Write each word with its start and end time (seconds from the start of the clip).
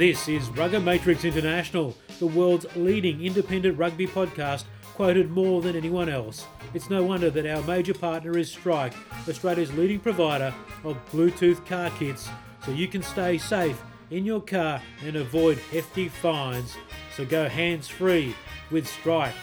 This 0.00 0.28
is 0.28 0.48
Rugger 0.48 0.80
Matrix 0.80 1.26
International, 1.26 1.94
the 2.20 2.26
world's 2.26 2.64
leading 2.74 3.22
independent 3.22 3.76
rugby 3.76 4.06
podcast, 4.06 4.64
quoted 4.94 5.30
more 5.30 5.60
than 5.60 5.76
anyone 5.76 6.08
else. 6.08 6.46
It's 6.72 6.88
no 6.88 7.02
wonder 7.02 7.28
that 7.28 7.44
our 7.44 7.62
major 7.64 7.92
partner 7.92 8.38
is 8.38 8.50
Strike, 8.50 8.94
Australia's 9.28 9.74
leading 9.74 10.00
provider 10.00 10.54
of 10.84 10.96
Bluetooth 11.12 11.66
car 11.66 11.90
kits, 11.98 12.30
so 12.64 12.70
you 12.70 12.88
can 12.88 13.02
stay 13.02 13.36
safe 13.36 13.78
in 14.10 14.24
your 14.24 14.40
car 14.40 14.80
and 15.04 15.16
avoid 15.16 15.58
hefty 15.70 16.08
fines. 16.08 16.78
So 17.14 17.26
go 17.26 17.46
hands 17.46 17.86
free 17.86 18.34
with 18.70 18.88
Strike. 18.88 19.34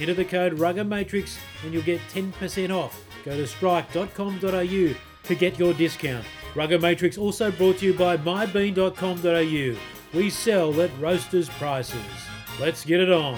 Enter 0.00 0.14
the 0.14 0.24
code 0.24 0.58
Rugger 0.58 0.84
Matrix 0.84 1.36
and 1.62 1.74
you'll 1.74 1.82
get 1.82 2.00
10% 2.14 2.74
off. 2.74 3.04
Go 3.22 3.36
to 3.36 3.46
strike.com.au 3.46 4.94
to 5.24 5.34
get 5.34 5.58
your 5.58 5.74
discount. 5.74 6.24
Rugger 6.54 6.80
Matrix 6.80 7.18
also 7.18 7.50
brought 7.50 7.80
to 7.80 7.84
you 7.84 7.92
by 7.92 8.16
mybean.com.au. 8.16 9.95
We 10.16 10.30
sell 10.30 10.80
at 10.80 10.98
roasters 10.98 11.50
prices. 11.50 12.00
Let's 12.58 12.86
get 12.86 13.00
it 13.00 13.12
on. 13.12 13.36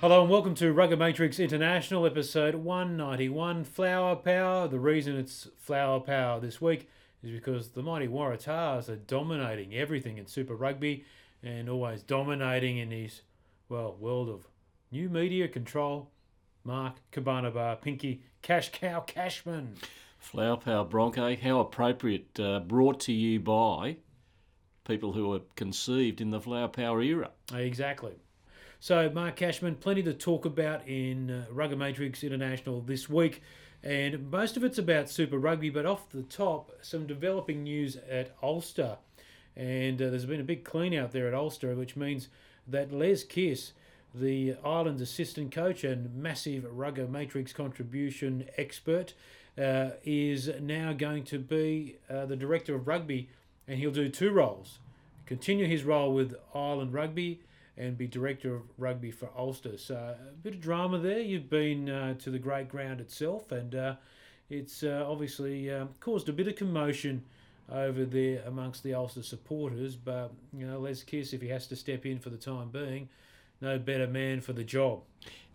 Hello 0.00 0.22
and 0.22 0.30
welcome 0.30 0.54
to 0.54 0.72
Rugger 0.72 0.96
Matrix 0.96 1.38
International 1.38 2.06
episode 2.06 2.54
191 2.54 3.64
Flower 3.64 4.16
Power. 4.16 4.66
The 4.68 4.80
reason 4.80 5.16
it's 5.16 5.48
Flower 5.58 6.00
Power 6.00 6.40
this 6.40 6.62
week 6.62 6.88
is 7.22 7.30
because 7.30 7.68
the 7.68 7.82
mighty 7.82 8.08
Waratahs 8.08 8.88
are 8.88 8.96
dominating 8.96 9.74
everything 9.74 10.16
in 10.16 10.26
Super 10.26 10.54
Rugby 10.54 11.04
and 11.42 11.68
always 11.68 12.02
dominating 12.02 12.78
in 12.78 12.88
this, 12.88 13.20
well, 13.68 13.94
world 14.00 14.30
of 14.30 14.48
new 14.90 15.10
media 15.10 15.46
control. 15.46 16.10
Mark, 16.64 16.94
Cabana 17.10 17.50
Bar, 17.50 17.76
Pinky, 17.76 18.22
Cash 18.40 18.72
Cow, 18.72 19.00
Cashman. 19.00 19.74
Flower 20.18 20.56
Power 20.56 20.86
Bronco, 20.86 21.36
how 21.36 21.60
appropriate, 21.60 22.40
uh, 22.40 22.60
brought 22.60 22.98
to 23.00 23.12
you 23.12 23.40
by 23.40 23.98
people 24.84 25.12
who 25.12 25.28
were 25.28 25.40
conceived 25.56 26.20
in 26.20 26.30
the 26.30 26.40
Flower 26.40 26.68
Power 26.68 27.02
era. 27.02 27.30
Exactly. 27.54 28.12
So, 28.80 29.08
Mark 29.08 29.36
Cashman, 29.36 29.76
plenty 29.76 30.02
to 30.02 30.12
talk 30.12 30.44
about 30.44 30.86
in 30.86 31.30
uh, 31.30 31.46
Rugger 31.50 31.76
Matrix 31.76 32.22
International 32.22 32.82
this 32.82 33.08
week, 33.08 33.42
and 33.82 34.30
most 34.30 34.56
of 34.58 34.64
it's 34.64 34.76
about 34.78 35.08
Super 35.08 35.38
Rugby. 35.38 35.70
But 35.70 35.86
off 35.86 36.10
the 36.10 36.22
top, 36.22 36.70
some 36.82 37.06
developing 37.06 37.62
news 37.62 37.96
at 38.10 38.36
Ulster, 38.42 38.98
and 39.56 40.00
uh, 40.02 40.10
there's 40.10 40.26
been 40.26 40.40
a 40.40 40.44
big 40.44 40.64
clean 40.64 40.94
out 40.94 41.12
there 41.12 41.26
at 41.28 41.34
Ulster, 41.34 41.74
which 41.74 41.96
means 41.96 42.28
that 42.68 42.92
Les 42.92 43.24
Kiss, 43.24 43.72
the 44.14 44.56
Ireland's 44.62 45.00
assistant 45.00 45.50
coach 45.50 45.82
and 45.82 46.14
massive 46.14 46.66
Rugger 46.70 47.06
Matrix 47.06 47.54
contribution 47.54 48.44
expert, 48.58 49.14
uh, 49.56 49.90
is 50.04 50.50
now 50.60 50.92
going 50.92 51.24
to 51.24 51.38
be 51.38 51.96
uh, 52.10 52.26
the 52.26 52.36
director 52.36 52.74
of 52.74 52.86
rugby, 52.86 53.30
and 53.66 53.78
he'll 53.78 53.90
do 53.90 54.08
two 54.08 54.30
roles: 54.30 54.78
continue 55.26 55.66
his 55.66 55.84
role 55.84 56.12
with 56.14 56.34
Ireland 56.54 56.92
Rugby 56.92 57.40
and 57.76 57.98
be 57.98 58.06
director 58.06 58.54
of 58.54 58.62
rugby 58.78 59.10
for 59.10 59.28
Ulster. 59.36 59.76
So 59.76 59.94
a 59.96 60.32
bit 60.42 60.54
of 60.54 60.60
drama 60.60 60.98
there. 60.98 61.20
You've 61.20 61.50
been 61.50 61.88
uh, 61.88 62.14
to 62.14 62.30
the 62.30 62.38
great 62.38 62.68
ground 62.68 63.00
itself, 63.00 63.50
and 63.50 63.74
uh, 63.74 63.94
it's 64.48 64.82
uh, 64.82 65.04
obviously 65.08 65.70
um, 65.70 65.90
caused 66.00 66.28
a 66.28 66.32
bit 66.32 66.46
of 66.46 66.56
commotion 66.56 67.24
over 67.70 68.04
there 68.04 68.42
amongst 68.46 68.82
the 68.82 68.94
Ulster 68.94 69.22
supporters. 69.22 69.96
But 69.96 70.32
you 70.56 70.66
know, 70.66 70.78
Les 70.78 71.02
Kiss, 71.02 71.32
if 71.32 71.42
he 71.42 71.48
has 71.48 71.66
to 71.68 71.76
step 71.76 72.06
in 72.06 72.18
for 72.18 72.30
the 72.30 72.36
time 72.36 72.70
being, 72.70 73.08
no 73.60 73.78
better 73.78 74.06
man 74.06 74.40
for 74.40 74.52
the 74.52 74.64
job. 74.64 75.00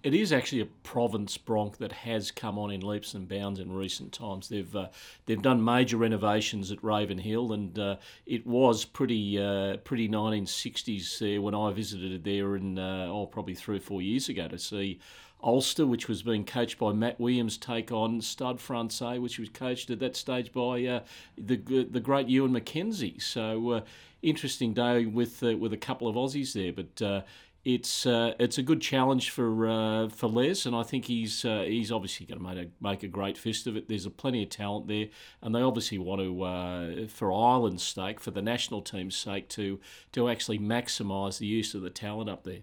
It 0.01 0.13
is 0.13 0.31
actually 0.31 0.61
a 0.61 0.65
province 0.65 1.37
bronc 1.37 1.77
that 1.77 1.91
has 1.91 2.31
come 2.31 2.57
on 2.57 2.71
in 2.71 2.79
leaps 2.79 3.13
and 3.13 3.27
bounds 3.27 3.59
in 3.59 3.71
recent 3.71 4.13
times. 4.13 4.47
They've 4.47 4.73
uh, 4.73 4.87
they've 5.25 5.41
done 5.41 5.63
major 5.63 5.97
renovations 5.97 6.71
at 6.71 6.81
Ravenhill, 6.81 7.51
and 7.51 7.77
uh, 7.77 7.95
it 8.25 8.47
was 8.47 8.85
pretty 8.85 9.37
uh, 9.37 9.77
pretty 9.77 10.07
1960s 10.07 11.19
there 11.19 11.41
when 11.41 11.53
I 11.53 11.73
visited 11.73 12.23
there 12.23 12.55
in 12.55 12.79
oh 12.79 13.25
probably 13.25 13.55
three 13.55 13.77
or 13.77 13.81
four 13.81 14.01
years 14.01 14.29
ago 14.29 14.47
to 14.47 14.57
see 14.57 14.99
Ulster, 15.41 15.85
which 15.85 16.07
was 16.07 16.21
being 16.21 16.43
coached 16.43 16.77
by 16.77 16.91
Matt 16.91 17.19
Williams, 17.19 17.57
take 17.57 17.91
on 17.91 18.21
Stade 18.21 18.59
Francais, 18.59 19.19
which 19.19 19.39
was 19.39 19.49
coached 19.49 19.89
at 19.89 19.99
that 19.99 20.15
stage 20.15 20.51
by 20.51 20.83
uh, 20.85 20.99
the 21.37 21.55
the 21.89 21.99
great 21.99 22.27
Ewen 22.27 22.51
McKenzie. 22.51 23.21
So 23.21 23.71
uh, 23.71 23.81
interesting 24.21 24.73
day 24.73 25.05
with 25.05 25.41
uh, 25.41 25.55
with 25.55 25.71
a 25.71 25.77
couple 25.77 26.07
of 26.07 26.15
Aussies 26.15 26.53
there, 26.53 26.73
but 26.73 27.25
it's 27.65 28.05
uh, 28.05 28.33
it's 28.39 28.57
a 28.57 28.63
good 28.63 28.81
challenge 28.81 29.31
for 29.31 29.67
uh, 29.67 30.09
for 30.09 30.27
Les, 30.27 30.65
and 30.65 30.75
I 30.75 30.83
think 30.83 31.05
he's 31.05 31.43
uh, 31.43 31.63
he's 31.67 31.91
obviously 31.91 32.25
going 32.25 32.39
to 32.39 32.43
make 32.43 32.57
a 32.57 32.69
make 32.81 33.03
a 33.03 33.07
great 33.07 33.37
fist 33.37 33.67
of 33.67 33.75
it. 33.75 33.89
There's 33.89 34.05
a 34.05 34.09
plenty 34.09 34.43
of 34.43 34.49
talent 34.49 34.87
there, 34.87 35.07
and 35.41 35.53
they 35.53 35.61
obviously 35.61 35.97
want 35.97 36.21
to, 36.21 36.43
uh, 36.43 37.07
for 37.07 37.33
Ireland's 37.33 37.83
sake, 37.83 38.19
for 38.21 38.31
the 38.31 38.41
national 38.41 38.81
team's 38.81 39.17
sake, 39.17 39.49
to 39.49 39.79
to 40.13 40.29
actually 40.29 40.59
maximise 40.59 41.37
the 41.37 41.47
use 41.47 41.75
of 41.75 41.81
the 41.81 41.89
talent 41.89 42.29
up 42.29 42.43
there. 42.43 42.61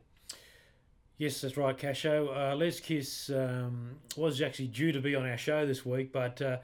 Yes, 1.18 1.40
that's 1.40 1.56
right, 1.56 1.76
Casho. 1.76 2.52
Uh, 2.52 2.56
Les 2.56 2.78
Kiss 2.80 3.30
um, 3.30 3.96
was 4.16 4.40
actually 4.42 4.68
due 4.68 4.92
to 4.92 5.00
be 5.00 5.14
on 5.14 5.26
our 5.26 5.38
show 5.38 5.66
this 5.66 5.84
week, 5.84 6.12
but 6.12 6.40
uh, 6.42 6.58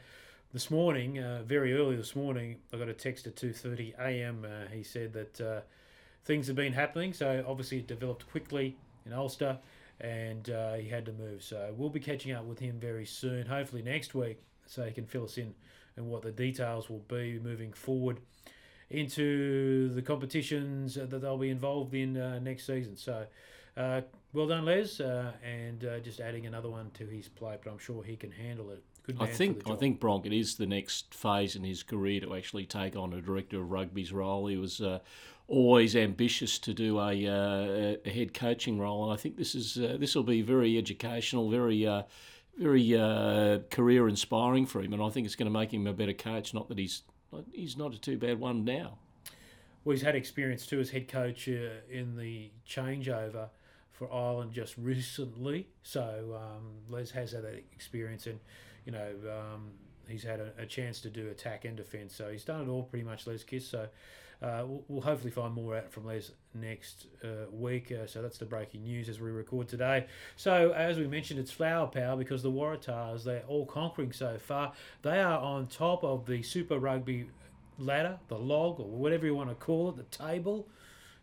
this 0.52 0.70
morning, 0.70 1.22
very 1.46 1.74
early 1.74 1.96
this 1.96 2.14
morning, 2.16 2.56
I 2.72 2.76
got 2.76 2.88
a 2.88 2.94
text 2.94 3.26
at 3.26 3.36
two 3.36 3.52
thirty 3.52 3.94
a.m. 3.98 4.46
he 4.72 4.82
said 4.82 5.12
that 5.12 5.64
things 6.24 6.46
have 6.46 6.56
been 6.56 6.72
happening. 6.72 7.12
So 7.12 7.44
obviously 7.46 7.78
it 7.78 7.86
developed 7.86 8.28
quickly 8.30 8.76
in 9.06 9.12
Ulster, 9.12 9.58
and 10.00 10.48
uh, 10.50 10.74
he 10.74 10.88
had 10.88 11.06
to 11.06 11.12
move. 11.12 11.42
So 11.42 11.72
we'll 11.76 11.90
be 11.90 12.00
catching 12.00 12.32
up 12.32 12.44
with 12.44 12.58
him 12.58 12.78
very 12.80 13.06
soon, 13.06 13.46
hopefully 13.46 13.82
next 13.82 14.14
week, 14.14 14.42
so 14.66 14.84
he 14.84 14.92
can 14.92 15.06
fill 15.06 15.24
us 15.24 15.38
in 15.38 15.54
and 15.96 16.06
what 16.06 16.22
the 16.22 16.32
details 16.32 16.88
will 16.88 17.04
be 17.08 17.38
moving 17.38 17.72
forward 17.72 18.18
into 18.88 19.90
the 19.90 20.02
competitions 20.02 20.94
that 20.94 21.10
they'll 21.10 21.38
be 21.38 21.50
involved 21.50 21.94
in 21.94 22.16
uh, 22.16 22.38
next 22.38 22.66
season. 22.66 22.96
So. 22.96 23.26
Uh, 23.74 24.02
well 24.34 24.46
done, 24.46 24.66
Les, 24.66 25.00
uh, 25.00 25.32
and 25.42 25.84
uh, 25.84 25.98
just 26.00 26.20
adding 26.20 26.46
another 26.46 26.68
one 26.68 26.90
to 26.92 27.06
his 27.06 27.28
plate, 27.28 27.60
but 27.64 27.70
I'm 27.70 27.78
sure 27.78 28.02
he 28.02 28.16
can 28.16 28.30
handle 28.30 28.70
it. 28.70 28.82
I 29.18 29.26
think 29.26 29.68
I 29.68 29.74
think 29.74 29.98
Bronk 29.98 30.26
it 30.26 30.32
is 30.32 30.54
the 30.54 30.66
next 30.66 31.12
phase 31.14 31.56
in 31.56 31.64
his 31.64 31.82
career 31.82 32.20
to 32.20 32.36
actually 32.36 32.66
take 32.66 32.94
on 32.94 33.12
a 33.12 33.20
director 33.20 33.60
of 33.60 33.70
rugby's 33.70 34.12
role. 34.12 34.46
He 34.46 34.56
was 34.56 34.80
uh, 34.80 35.00
always 35.48 35.96
ambitious 35.96 36.58
to 36.60 36.74
do 36.74 36.98
a, 36.98 37.26
uh, 37.26 37.96
a, 38.04 38.10
head 38.10 38.34
coaching 38.34 38.78
role, 38.78 39.04
and 39.04 39.12
I 39.12 39.16
think 39.16 39.36
this 39.36 39.54
is 39.54 39.78
uh, 39.78 39.96
this 39.98 40.14
will 40.14 40.22
be 40.22 40.42
very 40.42 40.78
educational, 40.78 41.50
very 41.50 41.86
uh, 41.86 42.02
very 42.56 42.96
uh, 42.96 43.60
career 43.70 44.08
inspiring 44.08 44.66
for 44.66 44.80
him, 44.80 44.92
and 44.92 45.02
I 45.02 45.08
think 45.10 45.26
it's 45.26 45.36
going 45.36 45.52
to 45.52 45.58
make 45.58 45.72
him 45.72 45.86
a 45.86 45.92
better 45.92 46.12
coach. 46.12 46.54
Not 46.54 46.68
that 46.68 46.78
he's 46.78 47.02
he's 47.52 47.76
not 47.76 47.94
a 47.94 48.00
too 48.00 48.18
bad 48.18 48.38
one 48.38 48.64
now. 48.64 48.98
Well, 49.84 49.94
he's 49.94 50.02
had 50.02 50.14
experience 50.14 50.66
too 50.66 50.80
as 50.80 50.90
head 50.90 51.08
coach 51.08 51.48
uh, 51.48 51.80
in 51.90 52.16
the 52.16 52.50
changeover 52.68 53.48
for 53.90 54.12
Ireland 54.12 54.52
just 54.52 54.76
recently, 54.78 55.68
so 55.82 56.40
um, 56.40 56.72
Les 56.88 57.10
has 57.10 57.32
had 57.32 57.44
that 57.44 57.54
experience, 57.72 58.26
and 58.26 58.38
you 58.84 58.92
know 58.92 59.12
um, 59.28 59.72
he's 60.08 60.22
had 60.22 60.40
a, 60.40 60.52
a, 60.58 60.66
chance 60.66 61.00
to 61.00 61.10
do 61.10 61.28
attack 61.28 61.64
and 61.64 61.76
defence. 61.76 62.14
So 62.14 62.30
he's 62.30 62.44
done 62.44 62.62
it 62.62 62.68
all 62.68 62.84
pretty 62.84 63.04
much, 63.04 63.26
Les 63.26 63.42
Kiss. 63.42 63.66
So 63.66 63.88
uh, 64.42 64.64
we'll, 64.66 64.84
we'll, 64.88 65.00
hopefully 65.00 65.30
find 65.30 65.54
more 65.54 65.76
out 65.76 65.92
from 65.92 66.04
Les 66.04 66.32
next 66.54 67.06
uh, 67.24 67.50
week. 67.50 67.92
Uh, 67.92 68.06
so 68.06 68.20
that's 68.20 68.38
the 68.38 68.44
breaking 68.44 68.82
news 68.82 69.08
as 69.08 69.20
we 69.20 69.30
record 69.30 69.68
today. 69.68 70.06
So 70.36 70.72
as 70.72 70.98
we 70.98 71.06
mentioned, 71.06 71.38
it's 71.38 71.50
flower 71.50 71.86
power 71.86 72.16
because 72.16 72.42
the 72.42 72.50
Waratahs 72.50 73.24
they're 73.24 73.44
all 73.46 73.66
conquering 73.66 74.12
so 74.12 74.38
far. 74.38 74.72
They 75.02 75.20
are 75.20 75.38
on 75.38 75.68
top 75.68 76.02
of 76.02 76.26
the 76.26 76.42
Super 76.42 76.78
Rugby 76.78 77.26
ladder, 77.78 78.18
the 78.28 78.38
log, 78.38 78.80
or 78.80 78.86
whatever 78.86 79.26
you 79.26 79.34
want 79.34 79.50
to 79.50 79.54
call 79.54 79.90
it, 79.90 79.96
the 79.96 80.16
table. 80.16 80.68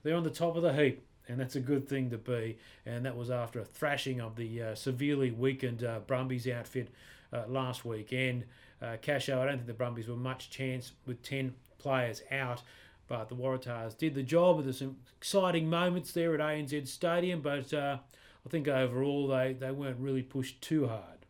They're 0.03 0.16
on 0.16 0.24
the 0.24 0.30
top 0.30 0.56
of 0.56 0.63
the 0.63 0.74
heap 0.74 1.03
and 1.30 1.40
that's 1.40 1.56
a 1.56 1.62
good 1.62 1.88
thing 1.88 2.09
to 2.09 2.18
be. 2.18 2.57
And 2.86 3.06
that 3.06 3.16
was 3.16 3.30
after 3.30 3.59
a 3.59 3.66
thrashing 3.66 4.19
of 4.19 4.36
the 4.36 4.62
uh, 4.62 4.75
severely 4.75 5.31
weakened 5.31 5.84
uh, 5.84 6.00
Brumbies 6.00 6.47
outfit 6.47 6.90
uh, 7.31 7.44
last 7.47 7.86
weekend. 7.86 8.46
Uh, 8.81 8.97
Casho, 9.01 9.38
I 9.38 9.46
don't 9.46 9.56
think 9.56 9.68
the 9.68 9.74
Brumbies 9.74 10.07
were 10.07 10.16
much 10.16 10.50
chance 10.50 10.94
with 11.06 11.22
10 11.22 11.54
players 11.77 12.24
out. 12.31 12.63
But 13.09 13.27
the 13.27 13.35
Waratahs 13.35 13.97
did 13.97 14.13
the 14.13 14.23
job. 14.23 14.63
There's 14.63 14.79
some 14.79 14.97
exciting 15.17 15.69
moments 15.69 16.13
there 16.13 16.35
at 16.35 16.39
ANZ 16.39 16.88
Stadium, 16.88 17.41
but 17.41 17.73
uh, 17.73 17.97
I 18.45 18.50
think 18.50 18.67
overall 18.67 19.27
they, 19.27 19.53
they 19.53 19.71
weren't 19.71 20.00
really 20.00 20.21
pushed 20.21 20.61
too 20.61 20.88
hard. 20.88 21.25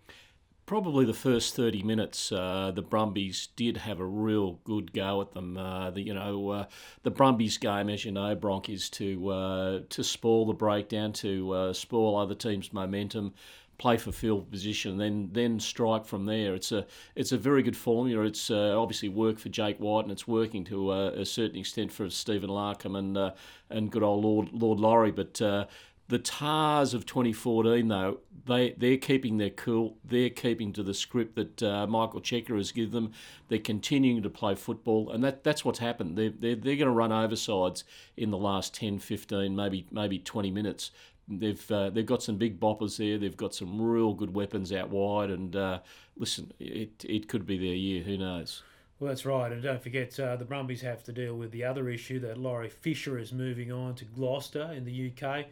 Probably 0.65 1.03
the 1.03 1.15
first 1.15 1.55
30 1.55 1.81
minutes, 1.81 2.31
uh, 2.31 2.71
the 2.75 2.83
Brumbies 2.83 3.47
did 3.55 3.77
have 3.77 3.99
a 3.99 4.05
real 4.05 4.59
good 4.65 4.93
go 4.93 5.19
at 5.21 5.31
them. 5.31 5.57
Uh, 5.57 5.89
the, 5.89 6.01
you 6.01 6.13
know, 6.13 6.49
uh, 6.49 6.65
the 7.01 7.09
Brumbies 7.09 7.57
game, 7.57 7.89
as 7.89 8.05
you 8.05 8.11
know, 8.11 8.35
Bronk, 8.35 8.69
is 8.69 8.87
to 8.91 9.29
uh, 9.29 9.79
to 9.89 10.03
spoil 10.03 10.45
the 10.45 10.53
breakdown, 10.53 11.11
to 11.13 11.51
uh, 11.53 11.73
spoil 11.73 12.17
other 12.17 12.35
teams' 12.35 12.71
momentum, 12.71 13.33
play 13.79 13.97
for 13.97 14.11
field 14.11 14.51
position, 14.51 14.97
then 14.97 15.29
then 15.31 15.59
strike 15.59 16.05
from 16.05 16.25
there. 16.25 16.53
It's 16.53 16.71
a 16.71 16.85
it's 17.15 17.31
a 17.31 17.37
very 17.37 17.63
good 17.63 17.75
formula. 17.77 18.25
It's 18.25 18.51
uh, 18.51 18.79
obviously 18.79 19.09
worked 19.09 19.39
for 19.39 19.49
Jake 19.49 19.77
White, 19.79 20.03
and 20.03 20.11
it's 20.11 20.27
working 20.27 20.63
to 20.65 20.91
a, 20.91 21.21
a 21.21 21.25
certain 21.25 21.57
extent 21.57 21.91
for 21.91 22.09
Stephen 22.11 22.49
Larkham 22.51 22.95
and 22.95 23.17
uh, 23.17 23.31
and 23.71 23.91
good 23.91 24.03
old 24.03 24.23
Lord 24.23 24.49
Lord 24.53 24.79
Laurie. 24.79 25.11
But 25.11 25.41
uh, 25.41 25.65
The 26.09 26.19
Tahs 26.19 26.93
of 26.93 27.05
2014, 27.05 27.87
though, 27.87 28.19
they, 28.45 28.71
they're 28.71 28.97
keeping 28.97 29.37
their 29.37 29.51
cool. 29.51 29.97
They're 30.03 30.31
keeping 30.31 30.73
to 30.73 30.83
the 30.83 30.93
script 30.93 31.35
that 31.35 31.63
uh, 31.63 31.87
Michael 31.87 32.19
Cheika 32.19 32.57
has 32.57 32.71
given 32.71 32.91
them. 32.91 33.11
They're 33.47 33.59
continuing 33.59 34.23
to 34.23 34.29
play 34.29 34.55
football, 34.55 35.11
and 35.11 35.23
that, 35.23 35.43
that's 35.43 35.63
what's 35.63 35.79
happened. 35.79 36.17
They're, 36.17 36.31
they're, 36.31 36.55
they're 36.55 36.75
going 36.75 36.87
to 36.87 36.91
run 36.91 37.11
oversides 37.11 37.83
in 38.17 38.31
the 38.31 38.37
last 38.37 38.73
10, 38.73 38.99
15, 38.99 39.55
maybe 39.55 39.85
maybe 39.91 40.19
20 40.19 40.51
minutes. 40.51 40.91
They've 41.29 41.71
uh, 41.71 41.91
they've 41.91 42.05
got 42.05 42.23
some 42.23 42.37
big 42.37 42.59
boppers 42.59 42.97
there. 42.97 43.17
They've 43.17 43.37
got 43.37 43.53
some 43.53 43.79
real 43.79 44.13
good 44.13 44.33
weapons 44.33 44.73
out 44.73 44.89
wide, 44.89 45.29
and 45.29 45.55
uh, 45.55 45.79
listen, 46.17 46.51
it 46.59 47.05
it 47.07 47.27
could 47.27 47.45
be 47.45 47.57
their 47.57 47.75
year. 47.75 48.03
Who 48.03 48.17
knows? 48.17 48.63
Well, 48.99 49.09
that's 49.09 49.25
right, 49.25 49.51
and 49.51 49.63
don't 49.63 49.81
forget 49.81 50.19
uh, 50.19 50.35
the 50.35 50.43
Brumbies 50.43 50.81
have 50.81 51.03
to 51.03 51.13
deal 51.13 51.35
with 51.35 51.51
the 51.51 51.63
other 51.63 51.87
issue 51.87 52.19
that 52.19 52.37
Laurie 52.37 52.69
Fisher 52.69 53.17
is 53.17 53.31
moving 53.31 53.71
on 53.71 53.95
to 53.95 54.05
Gloucester 54.05 54.73
in 54.73 54.83
the 54.83 55.11
UK. 55.11 55.45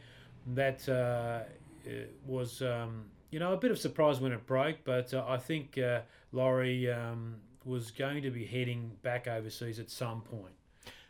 That 0.47 0.87
uh, 0.89 1.43
was, 2.25 2.61
um, 2.61 3.05
you 3.31 3.39
know, 3.39 3.53
a 3.53 3.57
bit 3.57 3.71
of 3.71 3.79
surprise 3.79 4.19
when 4.19 4.33
it 4.33 4.45
broke, 4.45 4.77
but 4.83 5.13
uh, 5.13 5.23
I 5.25 5.37
think 5.37 5.77
uh, 5.77 6.01
Laurie 6.33 6.91
um, 6.91 7.35
was 7.63 7.91
going 7.91 8.21
to 8.23 8.31
be 8.31 8.45
heading 8.45 8.91
back 9.01 9.27
overseas 9.27 9.79
at 9.79 9.89
some 9.89 10.21
point. 10.21 10.53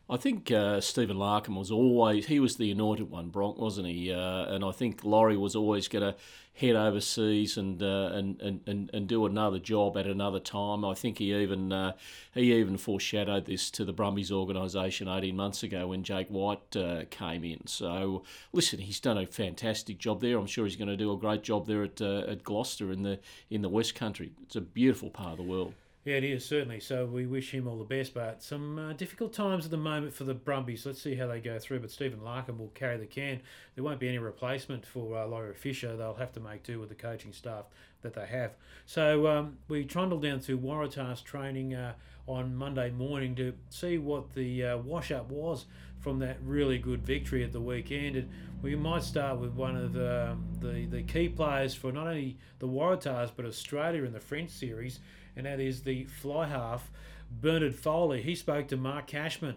I 0.09 0.15
think 0.15 0.51
uh, 0.51 0.79
Stephen 0.79 1.17
Larkham 1.17 1.57
was 1.57 1.69
always 1.69 2.27
he 2.27 2.39
was 2.39 2.55
the 2.55 2.71
anointed 2.71 3.09
one, 3.09 3.27
Bronk, 3.27 3.57
wasn't 3.57 3.87
he? 3.87 4.11
Uh, 4.11 4.45
and 4.45 4.63
I 4.63 4.71
think 4.71 5.03
Laurie 5.03 5.35
was 5.35 5.53
always 5.53 5.89
going 5.89 6.13
to 6.13 6.17
head 6.53 6.75
overseas 6.75 7.57
and, 7.57 7.83
uh, 7.83 8.11
and, 8.13 8.41
and 8.65 8.89
and 8.93 9.07
do 9.07 9.25
another 9.25 9.59
job 9.59 9.97
at 9.97 10.07
another 10.07 10.39
time. 10.39 10.85
I 10.85 10.93
think 10.93 11.17
he 11.17 11.33
even 11.33 11.73
uh, 11.73 11.91
he 12.33 12.53
even 12.53 12.77
foreshadowed 12.77 13.45
this 13.45 13.69
to 13.71 13.83
the 13.83 13.91
Brumbies 13.91 14.31
organisation 14.31 15.09
eighteen 15.09 15.35
months 15.35 15.61
ago 15.61 15.87
when 15.87 16.03
Jake 16.03 16.29
White 16.29 16.75
uh, 16.77 17.03
came 17.09 17.43
in. 17.43 17.67
So 17.67 18.23
listen, 18.53 18.79
he's 18.79 19.01
done 19.01 19.17
a 19.17 19.25
fantastic 19.25 19.97
job 19.97 20.21
there. 20.21 20.37
I'm 20.37 20.47
sure 20.47 20.65
he's 20.65 20.77
going 20.77 20.87
to 20.87 20.95
do 20.95 21.11
a 21.11 21.17
great 21.17 21.43
job 21.43 21.67
there 21.67 21.83
at 21.83 22.01
uh, 22.01 22.19
at 22.29 22.43
Gloucester 22.43 22.93
in 22.93 23.03
the 23.03 23.19
in 23.49 23.61
the 23.61 23.69
West 23.69 23.93
Country. 23.93 24.31
It's 24.43 24.55
a 24.55 24.61
beautiful 24.61 25.09
part 25.09 25.31
of 25.31 25.37
the 25.37 25.43
world. 25.43 25.73
Yeah, 26.07 26.15
it 26.15 26.23
is 26.23 26.45
certainly. 26.45 26.79
So 26.79 27.05
we 27.05 27.25
wish 27.25 27.51
him 27.51 27.67
all 27.67 27.77
the 27.77 27.83
best. 27.83 28.13
But 28.13 28.41
some 28.41 28.79
uh, 28.79 28.93
difficult 28.93 29.33
times 29.33 29.65
at 29.65 29.71
the 29.71 29.77
moment 29.77 30.13
for 30.13 30.23
the 30.23 30.33
Brumbies. 30.33 30.85
Let's 30.85 31.01
see 31.01 31.15
how 31.15 31.27
they 31.27 31.41
go 31.41 31.59
through. 31.59 31.81
But 31.81 31.91
Stephen 31.91 32.21
Larkham 32.21 32.57
will 32.57 32.71
carry 32.73 32.95
the 32.95 33.05
can. 33.05 33.41
There 33.75 33.83
won't 33.83 33.99
be 33.99 34.07
any 34.07 34.17
replacement 34.17 34.85
for 34.85 35.17
uh, 35.17 35.27
Laurie 35.27 35.53
Fisher. 35.53 35.97
They'll 35.97 36.13
have 36.13 36.31
to 36.31 36.39
make 36.39 36.63
do 36.63 36.79
with 36.79 36.87
the 36.87 36.95
coaching 36.95 37.33
staff 37.33 37.65
that 38.03 38.13
they 38.13 38.25
have. 38.25 38.51
So 38.85 39.27
um, 39.27 39.57
we 39.67 39.83
trundled 39.83 40.21
down 40.21 40.39
to 40.41 40.57
Waratahs 40.57 41.25
training 41.25 41.75
uh, 41.75 41.95
on 42.25 42.55
Monday 42.55 42.89
morning 42.89 43.35
to 43.35 43.53
see 43.69 43.97
what 43.97 44.33
the 44.33 44.63
uh, 44.63 44.77
wash 44.77 45.11
up 45.11 45.29
was 45.29 45.65
from 45.99 46.19
that 46.19 46.37
really 46.41 46.77
good 46.77 47.05
victory 47.05 47.43
at 47.43 47.51
the 47.51 47.59
weekend. 47.59 48.15
And 48.15 48.29
we 48.61 48.77
might 48.77 49.03
start 49.03 49.39
with 49.39 49.51
one 49.51 49.75
of 49.75 49.91
the, 49.91 50.37
the, 50.61 50.85
the 50.85 51.03
key 51.03 51.27
players 51.27 51.75
for 51.75 51.91
not 51.91 52.07
only 52.07 52.37
the 52.59 52.67
Waratahs 52.69 53.31
but 53.35 53.43
Australia 53.45 54.05
in 54.05 54.13
the 54.13 54.21
French 54.21 54.51
series 54.51 55.01
and 55.37 55.45
that 55.45 55.59
is 55.59 55.83
the 55.83 56.03
fly 56.05 56.47
half, 56.47 56.91
Bernard 57.31 57.75
Foley. 57.75 58.21
He 58.23 58.35
spoke 58.35 58.67
to 58.69 58.77
Mark 58.77 59.07
Cashman. 59.07 59.55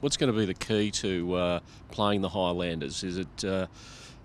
What's 0.00 0.16
going 0.16 0.32
to 0.32 0.38
be 0.38 0.46
the 0.46 0.54
key 0.54 0.90
to 0.92 1.34
uh, 1.34 1.60
playing 1.90 2.22
the 2.22 2.28
Highlanders? 2.28 3.02
Is 3.02 3.18
it 3.18 3.44
uh, 3.44 3.66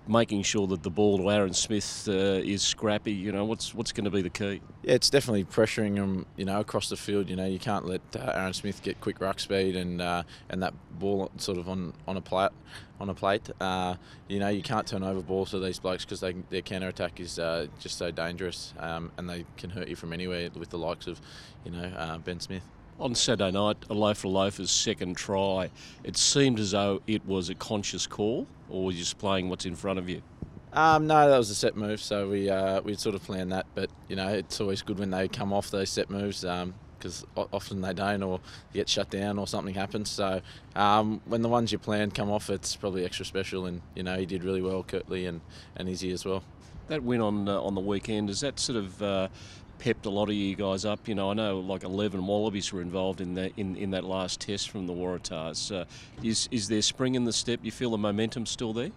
making 0.07 0.43
sure 0.43 0.67
that 0.67 0.83
the 0.83 0.89
ball 0.89 1.17
to 1.17 1.29
Aaron 1.31 1.53
Smith 1.53 2.07
uh, 2.07 2.11
is 2.11 2.61
scrappy? 2.61 3.13
You 3.13 3.31
know, 3.31 3.45
what's 3.45 3.73
what's 3.73 3.91
going 3.91 4.05
to 4.05 4.11
be 4.11 4.21
the 4.21 4.29
key? 4.29 4.61
Yeah, 4.83 4.93
it's 4.93 5.09
definitely 5.09 5.45
pressuring 5.45 5.95
him. 5.95 6.25
You 6.35 6.45
know, 6.45 6.59
across 6.59 6.89
the 6.89 6.97
field. 6.97 7.29
You 7.29 7.35
know, 7.35 7.45
you 7.45 7.59
can't 7.59 7.85
let 7.85 8.01
uh, 8.15 8.31
Aaron 8.35 8.53
Smith 8.53 8.81
get 8.81 8.99
quick 9.01 9.19
ruck 9.19 9.39
speed 9.39 9.75
and 9.75 10.01
uh, 10.01 10.23
and 10.49 10.61
that 10.63 10.73
ball 10.99 11.31
sort 11.37 11.57
of 11.57 11.69
on 11.69 11.93
on 12.07 12.17
a 12.17 12.21
plate 12.21 12.51
on 12.99 13.09
a 13.09 13.13
plate. 13.13 13.49
Uh, 13.59 13.95
you 14.27 14.39
know, 14.39 14.49
you 14.49 14.61
can't 14.61 14.87
turn 14.87 15.03
over 15.03 15.21
balls 15.21 15.51
to 15.51 15.59
these 15.59 15.79
blokes 15.79 16.05
because 16.05 16.21
their 16.49 16.61
counter 16.61 16.87
attack 16.87 17.19
is 17.19 17.39
uh, 17.39 17.67
just 17.79 17.97
so 17.97 18.11
dangerous, 18.11 18.73
um, 18.79 19.11
and 19.17 19.29
they 19.29 19.45
can 19.57 19.69
hurt 19.69 19.87
you 19.87 19.95
from 19.95 20.13
anywhere 20.13 20.49
with 20.55 20.69
the 20.69 20.77
likes 20.77 21.07
of, 21.07 21.21
you 21.63 21.71
know, 21.71 21.85
uh, 21.97 22.17
Ben 22.17 22.39
Smith. 22.39 22.63
On 22.99 23.13
Saturday 23.13 23.51
night, 23.51 23.79
Alofa 23.89 24.25
Alofa's 24.25 24.71
second 24.71 25.15
try, 25.15 25.69
it 26.03 26.17
seemed 26.17 26.59
as 26.59 26.71
though 26.71 27.01
it 27.05 27.23
was 27.27 27.49
a 27.49 27.55
conscious 27.55 28.07
call, 28.07 28.47
or 28.69 28.85
were 28.85 28.91
you 28.91 28.97
just 28.97 29.19
playing 29.19 29.49
what's 29.49 29.67
in 29.67 29.75
front 29.75 29.99
of 29.99 30.09
you? 30.09 30.23
Um, 30.73 31.05
no, 31.05 31.29
that 31.29 31.37
was 31.37 31.51
a 31.51 31.55
set 31.55 31.75
move, 31.75 32.01
so 32.01 32.27
we 32.29 32.49
uh, 32.49 32.81
we 32.81 32.95
sort 32.95 33.13
of 33.13 33.23
planned 33.23 33.51
that. 33.51 33.67
But 33.75 33.91
you 34.07 34.15
know, 34.15 34.29
it's 34.29 34.59
always 34.59 34.81
good 34.81 34.97
when 34.97 35.11
they 35.11 35.27
come 35.27 35.53
off 35.53 35.69
those 35.69 35.89
set 35.89 36.09
moves. 36.09 36.43
Um, 36.43 36.73
because 36.97 37.25
often 37.35 37.81
they 37.81 37.93
don't 37.93 38.23
or 38.23 38.39
get 38.73 38.89
shut 38.89 39.11
down 39.11 39.37
or 39.37 39.45
something 39.45 39.75
happens. 39.75 40.09
So 40.09 40.41
um, 40.75 41.21
when 41.25 41.43
the 41.43 41.47
ones 41.47 41.71
you 41.71 41.77
planned 41.77 42.15
come 42.15 42.31
off, 42.31 42.49
it's 42.49 42.75
probably 42.75 43.05
extra 43.05 43.23
special. 43.23 43.67
And 43.67 43.83
you 43.95 44.01
know 44.01 44.17
he 44.17 44.25
did 44.25 44.43
really 44.43 44.61
well, 44.61 44.83
Kurtley 44.83 45.29
and 45.29 45.41
and 45.75 45.87
Izzy 45.87 46.11
as 46.11 46.25
well. 46.25 46.43
That 46.87 47.03
win 47.03 47.21
on 47.21 47.47
uh, 47.47 47.61
on 47.61 47.75
the 47.75 47.81
weekend 47.81 48.29
is 48.29 48.41
that 48.41 48.59
sort 48.59 48.77
of. 48.77 49.01
Uh, 49.01 49.27
pepped 49.79 50.05
a 50.05 50.09
lot 50.09 50.29
of 50.29 50.35
you 50.35 50.55
guys 50.55 50.85
up. 50.85 51.07
You 51.07 51.15
know, 51.15 51.31
I 51.31 51.33
know 51.33 51.59
like 51.59 51.83
11 51.83 52.25
Wallabies 52.25 52.71
were 52.71 52.81
involved 52.81 53.21
in 53.21 53.33
that 53.35 53.53
in, 53.57 53.75
in 53.75 53.91
that 53.91 54.03
last 54.03 54.41
test 54.41 54.69
from 54.69 54.87
the 54.87 54.93
Waratahs. 54.93 55.75
Uh, 55.75 55.85
is 56.23 56.47
is 56.51 56.67
there 56.67 56.81
spring 56.81 57.15
in 57.15 57.25
the 57.25 57.33
step? 57.33 57.59
You 57.63 57.71
feel 57.71 57.91
the 57.91 57.97
momentum 57.97 58.45
still 58.45 58.73
there? 58.73 58.91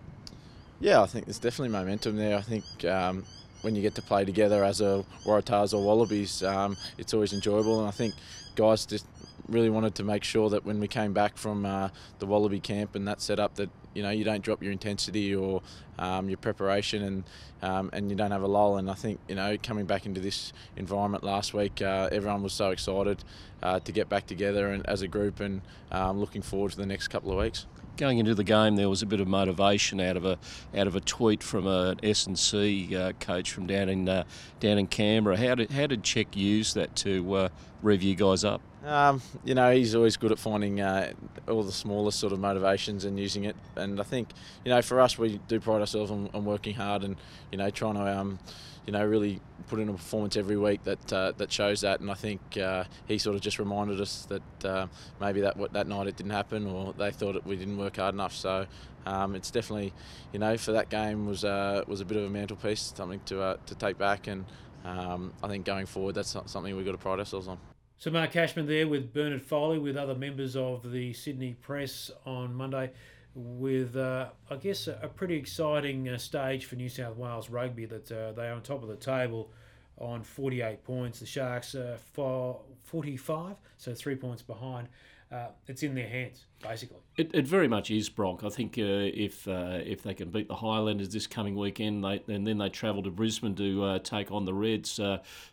Yeah, 0.81 1.03
I 1.03 1.07
think 1.07 1.27
there's 1.27 1.39
definitely 1.39 1.69
momentum 1.69 2.17
there. 2.17 2.39
I 2.39 2.41
think 2.41 2.65
um, 2.87 3.25
when 3.61 3.75
you 3.77 3.83
get 3.83 3.95
to 3.97 4.03
play 4.03 4.25
together 4.25 4.65
as 4.65 4.81
a 4.81 5.05
Waratahs 5.25 5.75
or 5.75 5.85
Wallabies, 5.85 6.43
um, 6.43 6.77
it's 6.97 7.13
always 7.13 7.33
enjoyable. 7.33 7.81
And 7.81 7.89
I 7.89 7.91
think 7.91 8.15
guys 8.55 8.87
just 8.87 9.07
really 9.51 9.71
wanted 9.71 9.95
to 9.97 10.05
make 10.05 10.25
sure 10.25 10.49
that 10.51 10.65
when 10.65 10.81
we 10.81 10.89
came 10.89 11.13
back 11.13 11.37
from 11.37 11.67
uh, 11.67 11.91
the 12.19 12.27
Wallaby 12.27 12.61
camp 12.61 12.95
and 12.95 13.07
that 13.09 13.21
setup, 13.21 13.55
that 13.57 13.71
you 13.95 14.03
know 14.03 14.11
you 14.11 14.25
don't 14.25 14.43
drop 14.43 14.63
your 14.63 14.73
intensity 14.73 15.35
or 15.35 15.63
um, 15.99 16.29
your 16.29 16.39
preparation 16.39 17.03
and 17.03 17.25
um, 17.63 17.91
and 17.93 18.11
you 18.11 18.17
don't 18.17 18.31
have 18.31 18.43
a 18.43 18.49
lull. 18.49 18.77
And 18.77 18.91
I 18.91 18.95
think 18.95 19.21
you 19.29 19.35
know 19.35 19.57
coming 19.63 19.87
back 19.87 20.07
into 20.07 20.21
this 20.21 20.53
environment 20.77 21.25
last 21.25 21.53
week, 21.53 21.83
uh, 21.83 22.09
everyone 22.13 22.43
was 22.43 22.53
so 22.53 22.71
excited 22.71 23.25
uh, 23.63 23.81
to 23.81 23.93
get 23.93 24.09
back 24.09 24.27
together 24.27 24.71
and 24.71 24.87
as 24.89 25.03
a 25.03 25.09
group 25.09 25.41
and 25.41 25.63
um, 25.91 26.21
looking 26.21 26.43
forward 26.43 26.73
to 26.73 26.77
the 26.77 26.87
next 26.87 27.09
couple 27.09 27.33
of 27.33 27.39
weeks 27.39 27.67
going 28.01 28.19
into 28.19 28.35
the 28.35 28.43
game, 28.43 28.75
there 28.77 28.89
was 28.89 29.03
a 29.03 29.07
bit 29.07 29.21
of 29.21 29.29
motivation 29.29 30.01
out 30.01 30.17
of 30.17 30.25
a 30.25 30.39
out 30.77 30.87
of 30.87 30.97
a 30.97 31.01
tweet 31.01 31.43
from 31.43 31.67
an 31.67 32.01
S 32.03 32.27
and 32.27 32.37
C 32.37 32.97
uh, 32.97 33.13
coach 33.21 33.53
from 33.53 33.67
down 33.67 33.89
in 33.89 34.09
uh, 34.09 34.25
down 34.59 34.79
in 34.79 34.87
Canberra. 34.87 35.37
How 35.37 35.55
did 35.55 35.71
how 35.71 35.87
did 35.87 36.03
Check 36.03 36.35
use 36.35 36.75
that 36.75 36.97
to 36.97 37.35
uh, 37.35 37.49
rev 37.83 38.03
you 38.03 38.17
guys 38.17 38.43
up? 38.43 38.63
Um, 38.85 39.21
you 39.45 39.55
know, 39.55 39.71
he's 39.75 39.95
always 39.95 40.17
good 40.17 40.33
at 40.33 40.39
finding 40.39 40.81
uh, 40.81 41.13
all 41.47 41.63
the 41.63 41.71
smallest 41.71 42.19
sort 42.19 42.33
of 42.33 42.39
motivations 42.39 43.05
and 43.05 43.21
using 43.21 43.45
it. 43.45 43.55
And 43.77 44.01
I 44.01 44.05
think, 44.05 44.31
you 44.65 44.71
know, 44.71 44.81
for 44.81 45.01
us, 45.01 45.19
we 45.19 45.39
do 45.49 45.61
pride 45.61 45.81
ourselves 45.81 46.11
on, 46.11 46.31
on 46.33 46.47
working 46.47 46.75
hard 46.75 47.05
and, 47.05 47.17
you 47.53 47.59
know, 47.59 47.69
trying 47.69 47.97
to, 47.97 48.19
um, 48.19 48.39
you 48.87 48.93
know, 48.93 49.05
really 49.05 49.41
put 49.69 49.79
in 49.79 49.89
a 49.89 49.93
performance 49.93 50.37
every 50.37 50.57
week 50.57 50.83
that 50.85 51.13
uh, 51.13 51.33
that 51.37 51.53
shows 51.53 51.83
that. 51.83 52.01
And 52.01 52.11
I 52.11 52.15
think 52.15 52.41
uh, 52.57 52.85
he 53.07 53.19
sort 53.19 53.37
of 53.37 53.43
just 53.43 53.59
reminded 53.59 54.01
us 54.01 54.27
that 54.27 54.65
uh, 54.65 54.87
maybe 55.21 55.41
that 55.43 55.57
that 55.73 55.87
night 55.87 56.07
it 56.07 56.17
didn't 56.17 56.33
happen, 56.33 56.67
or 56.67 56.93
they 56.93 57.11
thought 57.11 57.37
it, 57.37 57.47
we 57.47 57.57
didn't 57.57 57.79
work 57.79 57.97
hard 57.97 58.15
enough. 58.15 58.35
So 58.35 58.67
um, 59.07 59.35
it's 59.35 59.51
definitely, 59.51 59.93
you 60.33 60.39
know, 60.39 60.57
for 60.57 60.73
that 60.73 60.89
game 60.89 61.27
was 61.27 61.45
uh, 61.45 61.85
was 61.87 62.01
a 62.01 62.05
bit 62.05 62.17
of 62.17 62.25
a 62.25 62.31
mantelpiece, 62.31 62.93
something 62.95 63.21
to 63.27 63.43
uh, 63.43 63.57
to 63.67 63.75
take 63.75 63.99
back. 63.99 64.27
And 64.27 64.45
um, 64.85 65.33
I 65.43 65.49
think 65.49 65.65
going 65.65 65.87
forward, 65.87 66.15
that's 66.15 66.37
something 66.47 66.77
we've 66.77 66.87
got 66.87 66.93
to 66.93 66.99
pride 66.99 67.19
ourselves 67.19 67.49
on. 67.49 67.59
So 67.99 68.11
Mark 68.11 68.33
Cashman 68.33 68.67
there 68.67 68.89
with 68.89 69.13
Bernard 69.13 69.43
Foley, 69.43 69.79
with 69.79 69.97
other 69.97 70.15
members 70.15 70.57
of 70.57 70.91
the 70.91 71.13
Sydney 71.13 71.53
Press 71.53 72.11
on 72.25 72.55
Monday, 72.55 72.93
with 73.35 73.97
uh, 73.97 74.29
I 74.51 74.57
guess 74.57 74.89
a, 74.89 74.99
a 75.03 75.09
pretty 75.09 75.37
exciting 75.37 76.09
uh, 76.09 76.19
stage 76.19 76.67
for 76.67 76.77
New 76.77 76.89
South 76.89 77.17
Wales 77.17 77.51
rugby 77.51 77.87
that 77.87 78.11
uh, 78.11 78.33
they 78.33 78.49
are 78.49 78.55
on 78.55 78.63
top 78.63 78.83
of 78.83 78.89
the 78.89 78.97
table 78.97 79.51
on 79.99 80.23
48 80.23 80.83
points. 80.85 81.21
The 81.21 81.27
Sharks 81.27 81.75
are 81.75 81.97
for 82.13 82.61
45, 82.85 83.57
so 83.77 83.95
three 83.95 84.17
points 84.17 84.43
behind. 84.43 84.89
Uh, 85.31 85.47
it's 85.69 85.85
in 85.85 85.95
their 85.95 86.09
hands, 86.09 86.47
basically. 86.61 86.99
It, 87.17 87.33
it 87.33 87.47
very 87.47 87.69
much 87.69 87.93
is, 87.93 88.09
Bronk. 88.09 88.43
I 88.43 88.49
think 88.49 88.77
uh, 88.77 88.83
if 88.83 89.47
uh, 89.47 89.79
if 89.85 90.03
they 90.03 90.13
can 90.13 90.31
beat 90.31 90.49
the 90.49 90.57
Highlanders 90.57 91.11
this 91.11 91.29
coming 91.29 91.55
weekend, 91.55 92.03
they, 92.03 92.21
and 92.27 92.45
then 92.45 92.59
they 92.59 92.69
travel 92.69 93.01
to 93.05 93.11
Brisbane 93.11 93.55
to 93.55 94.01
take 94.01 94.33
on 94.33 94.45
the 94.45 94.55
Reds, 94.55 94.99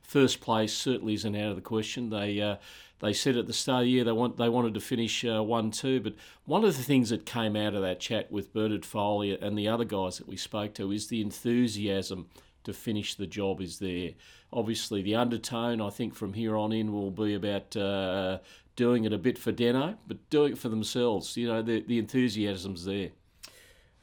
first 0.01 0.41
place 0.41 0.74
certainly 0.74 1.13
isn't 1.13 1.36
out 1.36 1.51
of 1.51 1.55
the 1.55 1.62
question. 1.62 2.10
They 2.10 2.57
they 3.00 3.13
said 3.13 3.38
at 3.38 3.48
the 3.48 3.54
start 3.54 3.82
of 3.82 3.86
the 3.86 3.92
year 3.92 4.04
they 4.04 4.12
want 4.12 4.38
they 4.38 4.50
wanted 4.50 4.74
to 4.74 4.80
finish 4.80 5.24
one 5.24 5.72
two, 5.72 6.00
but 6.00 6.16
one 6.46 6.63
of 6.63 6.75
the 6.75 6.84
things 6.84 7.10
that 7.10 7.25
came 7.25 7.56
out 7.56 7.75
of 7.75 7.82
that 7.82 8.00
chat 8.00 8.32
with 8.32 8.54
Bernard 8.54 8.86
Foley 8.86 9.39
and 9.39 9.58
the 9.58 9.68
other 9.68 9.86
guys 9.86 10.18
that 10.18 10.27
we 10.27 10.38
spoke 10.38 10.74
to 10.75 10.92
is 10.92 11.08
the 11.08 11.22
enthusiasm 11.22 12.27
to 12.63 12.74
finish 12.74 13.16
the 13.16 13.27
job 13.27 13.62
is 13.62 13.80
there. 13.80 14.12
Obviously, 14.51 15.01
the 15.01 15.16
undertone 15.16 15.82
I 15.82 15.89
think 15.89 16.16
from 16.16 16.34
here 16.34 16.56
on 16.56 16.72
in 16.72 16.92
will 16.94 17.12
be 17.12 17.34
about 17.34 17.75
uh, 17.75 18.39
doing 18.75 19.06
it 19.06 19.13
a 19.13 19.18
bit 19.18 19.38
for 19.38 19.51
Deno, 19.51 19.98
but 20.08 20.30
doing 20.30 20.54
it 20.54 20.58
for 20.58 20.70
themselves. 20.70 21.38
You 21.38 21.48
know, 21.48 21.62
the 21.62 21.82
the 21.82 22.00
enthusiasm's 22.00 22.86
there. 22.86 23.10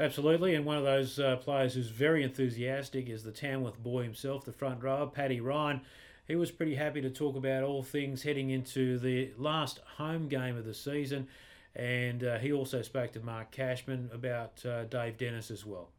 Absolutely, 0.00 0.56
and 0.56 0.64
one 0.64 0.76
of 0.76 0.82
those 0.82 1.20
uh, 1.20 1.36
players 1.36 1.74
who's 1.74 1.88
very 1.88 2.24
enthusiastic 2.24 3.08
is 3.08 3.22
the 3.22 3.30
Tamworth 3.30 3.80
boy 3.80 4.02
himself, 4.02 4.44
the 4.44 4.52
front 4.52 4.82
row, 4.82 5.06
Paddy 5.06 5.40
Ryan. 5.40 5.82
He 6.26 6.36
was 6.36 6.50
pretty 6.50 6.74
happy 6.74 7.02
to 7.02 7.10
talk 7.10 7.36
about 7.36 7.64
all 7.64 7.82
things 7.82 8.22
heading 8.22 8.50
into 8.50 8.98
the 8.98 9.32
last 9.36 9.80
home 9.96 10.28
game 10.28 10.56
of 10.56 10.64
the 10.64 10.72
season, 10.72 11.28
and 11.76 12.24
uh, 12.24 12.38
he 12.38 12.50
also 12.50 12.80
spoke 12.80 13.12
to 13.12 13.20
Mark 13.20 13.50
Cashman 13.50 14.08
about 14.12 14.64
uh, 14.64 14.84
Dave 14.84 15.18
Dennis 15.18 15.50
as 15.50 15.66
well. 15.66 15.90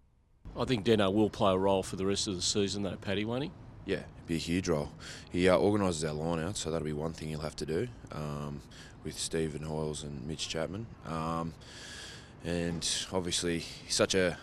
I 0.57 0.65
think 0.65 0.83
Deno 0.83 1.13
will 1.13 1.29
play 1.29 1.53
a 1.53 1.57
role 1.57 1.83
for 1.83 1.95
the 1.95 2.05
rest 2.05 2.27
of 2.27 2.35
the 2.35 2.41
season, 2.41 2.81
though, 2.83 2.95
Paddy, 2.95 3.23
won't 3.23 3.43
he? 3.43 3.51
Yeah, 3.85 3.97
it'd 3.97 4.27
be 4.27 4.35
a 4.35 4.39
huge 4.39 4.67
role. 4.67 4.91
He 5.31 5.47
uh, 5.47 5.57
organises 5.57 6.03
our 6.03 6.13
line 6.13 6.39
out, 6.39 6.57
so 6.57 6.71
that'll 6.71 6.85
be 6.85 6.93
one 6.93 7.13
thing 7.13 7.29
he'll 7.29 7.41
have 7.41 7.55
to 7.57 7.65
do 7.65 7.87
um, 8.11 8.61
with 9.03 9.19
Stephen 9.19 9.61
Hoiles 9.61 10.03
and 10.03 10.25
Mitch 10.27 10.49
Chapman. 10.49 10.87
Um, 11.05 11.53
and 12.43 12.87
obviously, 13.13 13.59
he's 13.59 13.93
such 13.93 14.15
a 14.15 14.37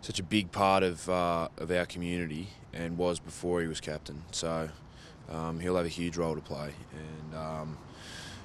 such 0.00 0.18
a 0.18 0.22
big 0.22 0.50
part 0.50 0.82
of 0.82 1.08
uh, 1.10 1.48
of 1.58 1.70
our 1.70 1.84
community 1.84 2.48
and 2.72 2.96
was 2.96 3.18
before 3.18 3.60
he 3.60 3.66
was 3.66 3.80
captain. 3.80 4.22
So 4.30 4.70
um, 5.30 5.60
he'll 5.60 5.76
have 5.76 5.86
a 5.86 5.88
huge 5.88 6.16
role 6.16 6.34
to 6.34 6.40
play. 6.40 6.72
And 6.92 7.34
um, 7.36 7.78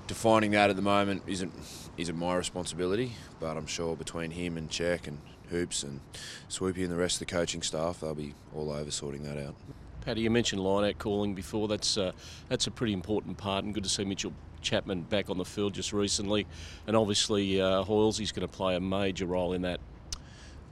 defining 0.07 0.51
that 0.51 0.69
at 0.69 0.75
the 0.75 0.81
moment 0.81 1.23
isn't 1.27 1.53
isn't 1.97 2.17
my 2.17 2.35
responsibility, 2.35 3.13
but 3.39 3.57
I'm 3.57 3.67
sure 3.67 3.95
between 3.95 4.31
him 4.31 4.57
and 4.57 4.69
Check 4.69 5.07
and 5.07 5.19
Hoops 5.50 5.83
and 5.83 6.00
Swoopy 6.50 6.83
and 6.83 6.91
the 6.91 6.95
rest 6.95 7.21
of 7.21 7.27
the 7.27 7.33
coaching 7.33 7.61
staff, 7.61 8.00
they'll 8.00 8.15
be 8.15 8.33
all 8.55 8.71
over 8.71 8.89
sorting 8.91 9.23
that 9.23 9.38
out. 9.38 9.55
Paddy, 10.01 10.21
you 10.21 10.31
mentioned 10.31 10.63
line-out 10.63 10.97
calling 10.97 11.35
before. 11.35 11.67
That's 11.67 11.97
uh, 11.97 12.13
that's 12.50 12.67
a 12.67 12.71
pretty 12.71 12.93
important 12.93 13.38
part, 13.38 13.63
and 13.63 13.73
good 13.73 13.83
to 13.83 13.89
see 13.89 14.03
Mitchell 14.03 14.33
Chapman 14.61 15.03
back 15.03 15.29
on 15.29 15.38
the 15.38 15.45
field 15.45 15.73
just 15.73 15.93
recently. 15.93 16.47
And 16.88 16.95
obviously, 16.95 17.61
uh, 17.61 17.83
Hoiles 17.83 18.19
is 18.19 18.31
going 18.31 18.47
to 18.47 18.51
play 18.51 18.75
a 18.75 18.79
major 18.79 19.25
role 19.25 19.53
in 19.53 19.61
that. 19.61 19.79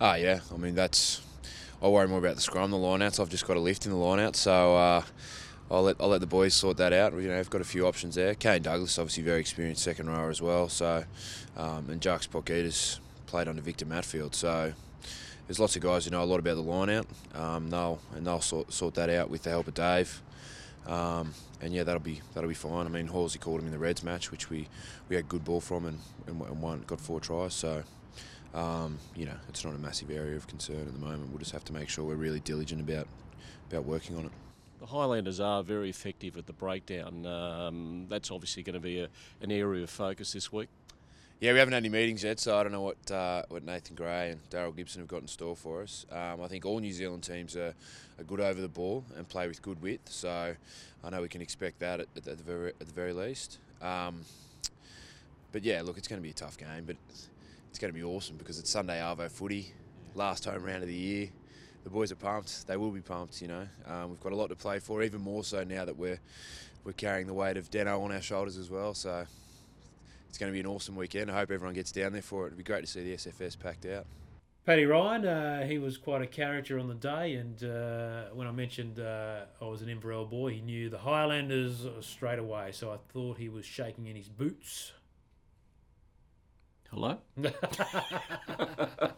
Ah, 0.01 0.15
yeah. 0.15 0.39
I 0.53 0.57
mean, 0.57 0.73
that's. 0.73 1.21
I 1.81 1.87
worry 1.87 2.07
more 2.07 2.19
about 2.19 2.35
the 2.35 2.41
scrum, 2.41 2.71
the 2.71 2.77
lineouts. 2.77 3.19
I've 3.19 3.29
just 3.29 3.45
got 3.45 3.55
a 3.55 3.59
lift 3.59 3.85
in 3.85 3.91
the 3.91 3.97
lineout, 3.97 4.35
so 4.35 4.75
uh, 4.75 5.03
I'll 5.71 5.83
let 5.83 5.97
I'll 5.99 6.09
let 6.09 6.21
the 6.21 6.27
boys 6.27 6.53
sort 6.53 6.77
that 6.77 6.93
out. 6.93 7.13
You 7.13 7.27
know, 7.27 7.39
I've 7.39 7.49
got 7.49 7.61
a 7.61 7.65
few 7.65 7.85
options 7.85 8.15
there. 8.15 8.33
Kane 8.33 8.61
Douglas, 8.61 8.97
obviously 8.97 9.23
very 9.23 9.39
experienced 9.39 9.83
second 9.83 10.09
rower 10.09 10.29
as 10.29 10.41
well. 10.41 10.67
So, 10.69 11.03
um, 11.55 11.89
and 11.89 12.01
Jacques 12.01 12.23
Potgieter 12.31 12.99
played 13.27 13.47
under 13.47 13.61
Victor 13.61 13.85
Matfield. 13.85 14.33
So, 14.33 14.73
there's 15.47 15.59
lots 15.59 15.75
of 15.75 15.81
guys 15.81 16.05
who 16.05 16.11
know 16.11 16.23
a 16.23 16.25
lot 16.25 16.39
about 16.39 16.55
the 16.55 16.61
line 16.61 16.89
out. 16.89 17.07
Um, 17.35 17.69
they'll 17.69 17.99
and 18.15 18.25
they'll 18.25 18.41
sort, 18.41 18.73
sort 18.73 18.95
that 18.95 19.09
out 19.09 19.29
with 19.29 19.43
the 19.43 19.51
help 19.51 19.67
of 19.67 19.73
Dave. 19.75 20.21
Um, 20.88 21.33
and 21.61 21.73
yeah, 21.73 21.83
that'll 21.83 22.01
be 22.01 22.21
that'll 22.33 22.49
be 22.49 22.55
fine. 22.55 22.85
I 22.85 22.89
mean, 22.89 23.07
Halsey 23.07 23.38
called 23.38 23.59
him 23.59 23.67
in 23.67 23.71
the 23.71 23.77
Reds 23.77 24.03
match, 24.03 24.31
which 24.31 24.49
we, 24.49 24.67
we 25.07 25.15
had 25.15 25.29
good 25.29 25.43
ball 25.43 25.61
from 25.61 25.85
and, 25.85 25.99
and, 26.25 26.41
and 26.41 26.61
won, 26.61 26.83
got 26.88 26.99
four 26.99 27.19
tries. 27.19 27.53
So, 27.53 27.83
um, 28.55 28.97
you 29.15 29.25
know, 29.25 29.35
it's 29.49 29.63
not 29.63 29.75
a 29.75 29.77
massive 29.77 30.09
area 30.09 30.35
of 30.35 30.47
concern 30.47 30.81
at 30.81 30.93
the 30.93 30.99
moment. 30.99 31.29
We'll 31.29 31.39
just 31.39 31.51
have 31.51 31.65
to 31.65 31.73
make 31.73 31.89
sure 31.89 32.05
we're 32.05 32.15
really 32.15 32.39
diligent 32.39 32.81
about 32.81 33.07
about 33.69 33.85
working 33.85 34.17
on 34.17 34.25
it. 34.25 34.31
The 34.79 34.86
Highlanders 34.86 35.41
are 35.41 35.62
very 35.62 35.89
effective 35.89 36.38
at 36.38 36.48
the 36.48 36.53
breakdown. 36.53 37.25
Um, 37.25 38.05
that's 38.07 38.31
obviously 38.31 38.63
going 38.63 38.75
to 38.75 38.79
be 38.79 39.01
a, 39.01 39.09
an 39.41 39.51
area 39.51 39.83
of 39.83 39.89
focus 39.89 40.31
this 40.31 40.53
week. 40.53 40.69
Yeah, 41.41 41.53
we 41.53 41.59
haven't 41.59 41.74
had 41.74 41.83
any 41.83 41.89
meetings 41.89 42.24
yet, 42.24 42.39
so 42.39 42.57
I 42.57 42.63
don't 42.63 42.71
know 42.71 42.81
what 42.81 43.12
uh, 43.12 43.43
what 43.48 43.63
Nathan 43.63 43.95
Grey 43.95 44.31
and 44.31 44.50
Daryl 44.50 44.75
Gibson 44.75 45.01
have 45.01 45.07
got 45.07 45.21
in 45.21 45.27
store 45.27 45.55
for 45.55 45.81
us. 45.81 46.05
Um, 46.12 46.41
I 46.41 46.48
think 46.48 46.65
all 46.65 46.79
New 46.79 46.91
Zealand 46.91 47.24
teams 47.24 47.55
are, 47.55 47.74
are 48.17 48.24
good 48.25 48.41
over 48.41 48.59
the 48.59 48.67
ball 48.67 49.05
and 49.15 49.27
play 49.27 49.48
with 49.48 49.62
good 49.62 49.81
width, 49.81 50.12
so 50.12 50.55
I 51.03 51.09
know 51.09 51.21
we 51.21 51.29
can 51.29 51.41
expect 51.41 51.79
that 51.79 52.01
at, 52.01 52.07
at, 52.17 52.25
the, 52.25 52.36
very, 52.36 52.69
at 52.69 52.79
the 52.88 52.93
very 52.93 53.13
least. 53.13 53.57
Um, 53.81 54.21
but 55.53 55.63
yeah, 55.63 55.81
look, 55.81 55.98
it's 55.98 56.09
going 56.09 56.21
to 56.21 56.24
be 56.24 56.31
a 56.31 56.33
tough 56.33 56.57
game, 56.57 56.83
but 56.86 56.98
it's 57.69 57.79
going 57.79 57.93
to 57.93 57.98
be 57.98 58.03
awesome 58.03 58.36
because 58.36 58.59
it's 58.59 58.69
Sunday 58.69 59.00
Arvo 59.00 59.31
footy, 59.31 59.74
last 60.15 60.43
home 60.43 60.63
round 60.63 60.83
of 60.83 60.89
the 60.89 60.95
year. 60.95 61.29
The 61.83 61.89
boys 61.89 62.12
are 62.12 62.15
pumped. 62.15 62.67
They 62.67 62.77
will 62.77 62.91
be 62.91 63.01
pumped. 63.01 63.41
You 63.41 63.48
know, 63.48 63.67
um, 63.88 64.09
we've 64.09 64.19
got 64.19 64.31
a 64.31 64.36
lot 64.36 64.48
to 64.48 64.55
play 64.55 64.79
for, 64.79 65.01
even 65.03 65.21
more 65.21 65.43
so 65.43 65.63
now 65.63 65.86
that 65.86 65.98
we're 65.98 66.19
we're 66.83 66.93
carrying 66.93 67.27
the 67.27 67.33
weight 67.33 67.57
of 67.57 67.69
Deno 67.69 68.01
on 68.01 68.12
our 68.12 68.21
shoulders 68.21 68.57
as 68.57 68.69
well. 68.69 68.93
So 68.93 69.25
it's 70.27 70.38
going 70.38 70.51
to 70.51 70.53
be 70.53 70.59
an 70.59 70.67
awesome 70.67 70.95
weekend. 70.95 71.29
I 71.29 71.36
hope 71.36 71.51
everyone 71.51 71.75
gets 71.75 71.91
down 71.91 72.13
there 72.13 72.21
for 72.21 72.43
it. 72.43 72.48
It'd 72.48 72.57
be 72.57 72.63
great 72.63 72.81
to 72.81 72.88
see 72.88 73.03
the 73.03 73.15
SFS 73.15 73.59
packed 73.59 73.86
out. 73.86 74.05
Paddy 74.65 74.86
Ryan, 74.86 75.25
uh, 75.25 75.65
he 75.65 75.79
was 75.79 75.98
quite 75.98 76.21
a 76.21 76.27
character 76.27 76.77
on 76.77 76.88
the 76.88 76.93
day, 76.93 77.33
and 77.36 77.63
uh, 77.63 78.25
when 78.33 78.45
I 78.45 78.51
mentioned 78.51 79.00
uh, 79.00 79.45
I 79.59 79.65
was 79.65 79.81
an 79.81 79.89
Inverell 79.89 80.25
boy, 80.25 80.51
he 80.51 80.62
knew 80.62 80.89
the 80.89 81.00
Highlanders 81.00 81.88
straight 82.01 82.38
away. 82.38 82.71
So 82.71 82.91
I 82.91 82.98
thought 83.12 83.38
he 83.38 83.50
was 83.50 83.65
shaking 83.65 84.05
in 84.05 84.15
his 84.15 84.29
boots. 84.29 84.91
Hello? 86.91 87.17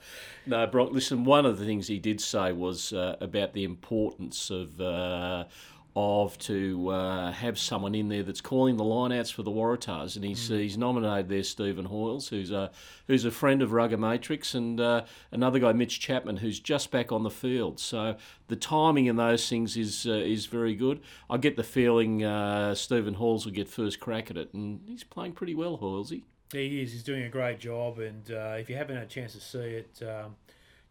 no, 0.45 0.67
Brock, 0.67 0.89
listen, 0.91 1.23
one 1.23 1.45
of 1.45 1.57
the 1.57 1.65
things 1.65 1.87
he 1.87 1.99
did 1.99 2.19
say 2.19 2.51
was 2.51 2.91
uh, 2.91 3.15
about 3.21 3.53
the 3.53 3.63
importance 3.63 4.49
of 4.49 4.81
uh, 4.81 5.45
of 5.95 6.37
to 6.37 6.89
uh, 6.89 7.31
have 7.31 7.59
someone 7.59 7.93
in 7.95 8.07
there 8.07 8.23
that's 8.23 8.39
calling 8.39 8.77
the 8.77 8.83
lineouts 8.83 9.31
for 9.31 9.43
the 9.43 9.51
Waratahs, 9.51 10.15
and 10.15 10.23
he's, 10.23 10.49
mm. 10.49 10.59
he's 10.59 10.77
nominated 10.77 11.27
there 11.27 11.43
Stephen 11.43 11.85
Hoiles, 11.85 12.29
who's 12.29 12.51
a 12.51 12.71
who's 13.07 13.25
a 13.25 13.31
friend 13.31 13.61
of 13.61 13.71
Rugger 13.73 13.97
Matrix, 13.97 14.53
and 14.53 14.79
uh, 14.79 15.03
another 15.31 15.59
guy 15.59 15.73
Mitch 15.73 15.99
Chapman, 15.99 16.37
who's 16.37 16.59
just 16.59 16.91
back 16.91 17.11
on 17.11 17.23
the 17.23 17.29
field. 17.29 17.79
So 17.79 18.15
the 18.47 18.55
timing 18.55 19.07
in 19.07 19.17
those 19.17 19.47
things 19.49 19.75
is 19.75 20.05
uh, 20.05 20.13
is 20.13 20.45
very 20.45 20.75
good. 20.75 21.01
I 21.29 21.37
get 21.37 21.57
the 21.57 21.63
feeling 21.63 22.23
uh, 22.23 22.75
Stephen 22.75 23.15
Hoiles 23.15 23.45
will 23.45 23.53
get 23.53 23.67
first 23.67 23.99
crack 23.99 24.31
at 24.31 24.37
it, 24.37 24.53
and 24.53 24.81
he's 24.87 25.03
playing 25.03 25.33
pretty 25.33 25.55
well, 25.55 25.77
Hoilesy. 25.77 26.23
He 26.51 26.81
is. 26.81 26.91
He's 26.91 27.03
doing 27.03 27.23
a 27.23 27.29
great 27.29 27.59
job, 27.59 27.99
and 27.99 28.29
uh, 28.31 28.55
if 28.57 28.69
you 28.69 28.75
haven't 28.75 28.97
had 28.97 29.05
a 29.05 29.09
chance 29.09 29.33
to 29.33 29.41
see 29.41 29.59
it. 29.59 30.01
Um, 30.01 30.35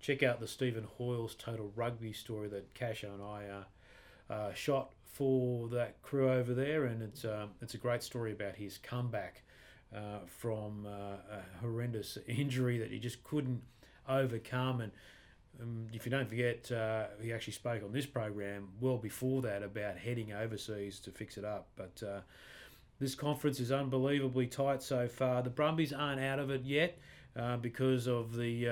check 0.00 0.23
out 0.23 0.40
the 0.40 0.49
Stephen 0.49 0.87
Hoiles 0.99 1.35
Total 1.35 1.71
Rugby 1.76 2.12
story 2.12 2.49
that 2.49 2.75
Casho 2.75 3.12
and 3.14 3.23
I 3.23 3.45
uh, 3.49 4.33
uh, 4.33 4.55
shot 4.55 4.93
for 5.05 5.69
that 5.69 6.00
crew 6.02 6.31
over 6.31 6.55
there, 6.55 6.85
and 6.87 7.02
it's 7.02 7.25
um, 7.25 7.50
it's 7.61 7.75
a 7.75 7.79
great 7.79 8.02
story 8.02 8.33
about 8.33 8.57
his 8.57 8.79
comeback 8.79 9.43
uh, 9.95 10.21
from 10.26 10.87
uh, 10.87 11.37
a 11.37 11.61
horrendous 11.61 12.19
injury 12.26 12.79
that 12.79 12.90
he 12.90 12.99
just 12.99 13.23
couldn't 13.23 13.62
overcome. 14.09 14.81
And 14.81 14.93
um, 15.61 15.87
if 15.93 16.07
you 16.07 16.11
don't 16.11 16.29
forget, 16.29 16.71
uh, 16.73 17.07
he 17.21 17.33
actually 17.33 17.52
spoke 17.52 17.83
on 17.83 17.93
this 17.93 18.07
program 18.07 18.69
well 18.81 18.97
before 18.97 19.43
that 19.43 19.62
about 19.62 19.99
heading 19.99 20.33
overseas 20.33 21.00
to 21.00 21.11
fix 21.11 21.37
it 21.37 21.45
up. 21.45 21.69
But 21.76 22.02
this 23.00 23.14
conference 23.14 23.59
is 23.61 23.73
unbelievably 23.73 24.47
tight 24.49 24.83
so 24.83 25.09
far. 25.09 25.42
The 25.42 25.50
Brumbies 25.50 25.92
aren't 25.92 26.21
out 26.21 26.38
of 26.38 26.50
it 26.50 26.62
yet 26.64 26.99
uh, 27.35 27.57
because 27.57 28.07
of 28.07 28.37
the 28.37 28.69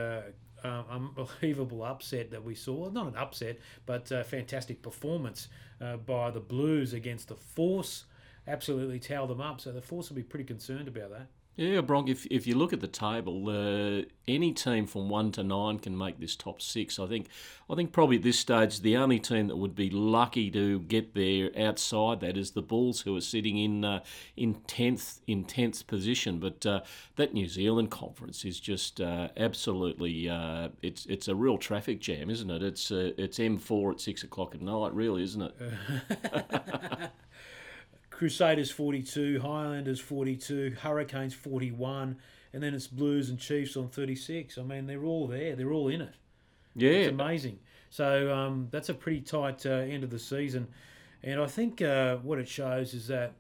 uh, 0.65 0.83
unbelievable 0.91 1.83
upset 1.83 2.31
that 2.31 2.45
we 2.45 2.55
saw. 2.55 2.91
Not 2.91 3.07
an 3.07 3.17
upset, 3.17 3.59
but 3.87 4.11
a 4.11 4.25
fantastic 4.25 4.83
performance 4.83 5.49
uh, 5.81 5.97
by 5.97 6.31
the 6.31 6.41
Blues 6.41 6.93
against 6.93 7.29
the 7.29 7.37
Force. 7.37 8.05
Absolutely 8.47 8.99
towel 8.99 9.27
them 9.27 9.41
up. 9.41 9.61
So 9.61 9.73
the 9.73 9.83
Force 9.83 10.11
will 10.11 10.17
be 10.17 10.23
pretty 10.23 10.45
concerned 10.45 10.89
about 10.89 11.11
that. 11.11 11.29
Yeah, 11.59 11.81
Bronk, 11.81 12.09
if, 12.09 12.25
if 12.27 12.47
you 12.47 12.55
look 12.55 12.73
at 12.73 12.79
the 12.79 12.87
table, 12.87 13.49
uh, 13.49 14.05
any 14.29 14.53
team 14.53 14.87
from 14.87 15.09
one 15.09 15.33
to 15.33 15.43
nine 15.43 15.81
can 15.81 15.99
make 15.99 16.21
this 16.21 16.37
top 16.37 16.63
six. 16.63 17.01
I 17.01 17.09
think 17.09 17.27
I 17.69 17.75
think 17.75 17.91
probably 17.91 18.15
at 18.19 18.23
this 18.23 18.39
stage 18.39 18.81
the 18.81 18.97
only 18.97 19.19
team 19.19 19.49
that 19.49 19.57
would 19.57 19.75
be 19.75 19.91
lucky 19.91 20.53
to 20.53 20.79
get 20.79 21.17
there 21.17 21.51
outside 21.59 22.21
that 22.21 22.37
is 22.37 22.53
the 22.53 22.63
Bulls, 22.63 23.01
who 23.01 23.17
are 23.17 23.21
sitting 23.21 23.59
in 23.59 23.85
uh, 23.85 24.05
in 24.37 24.55
tenth 24.69 25.19
in 25.27 25.43
tenth 25.43 25.85
position. 25.89 26.39
But 26.39 26.65
uh, 26.65 26.83
that 27.17 27.35
New 27.35 27.49
Zealand 27.49 27.91
conference 27.91 28.45
is 28.45 28.61
just 28.61 29.01
uh, 29.01 29.31
absolutely 29.37 30.29
uh, 30.29 30.69
it's 30.81 31.07
it's 31.07 31.27
a 31.27 31.35
real 31.35 31.59
traffic 31.59 32.01
jam, 32.01 32.31
isn't 32.31 32.53
it? 32.53 32.63
It's 32.63 32.93
uh, 32.93 33.11
it's 33.19 33.41
M 33.41 33.59
four 33.59 33.91
at 33.91 34.01
six 34.01 34.23
o'clock 34.23 34.55
at 34.55 34.63
night, 34.63 34.95
really, 34.95 35.25
isn't 35.25 35.43
it? 35.43 37.11
Crusaders 38.19 38.69
42, 38.73 39.39
Highlanders 39.39 40.01
42, 40.01 40.75
Hurricanes 40.83 41.35
41, 41.35 42.17
and 42.53 42.61
then 42.61 42.75
it's 42.75 42.89
Blues 42.89 43.31
and 43.31 43.39
Chiefs 43.39 43.77
on 43.77 43.91
36. 43.91 44.59
I 44.59 44.63
mean, 44.63 44.89
they're 44.89 45.05
all 45.05 45.29
there. 45.29 45.55
They're 45.55 45.71
all 45.71 45.87
in 45.87 46.01
it. 46.01 46.15
Yeah. 46.75 46.91
It's 46.91 47.11
amazing. 47.11 47.61
So 47.91 48.35
um, 48.35 48.67
that's 48.73 48.89
a 48.89 48.95
pretty 48.95 49.21
tight 49.21 49.65
uh, 49.65 49.71
end 49.71 50.03
of 50.03 50.11
the 50.11 50.19
season. 50.19 50.67
And 51.23 51.41
I 51.41 51.47
think 51.47 51.81
uh, 51.81 52.17
what 52.17 52.41
it 52.41 52.49
shows 52.49 52.93
is 52.93 53.07
that 53.07 53.35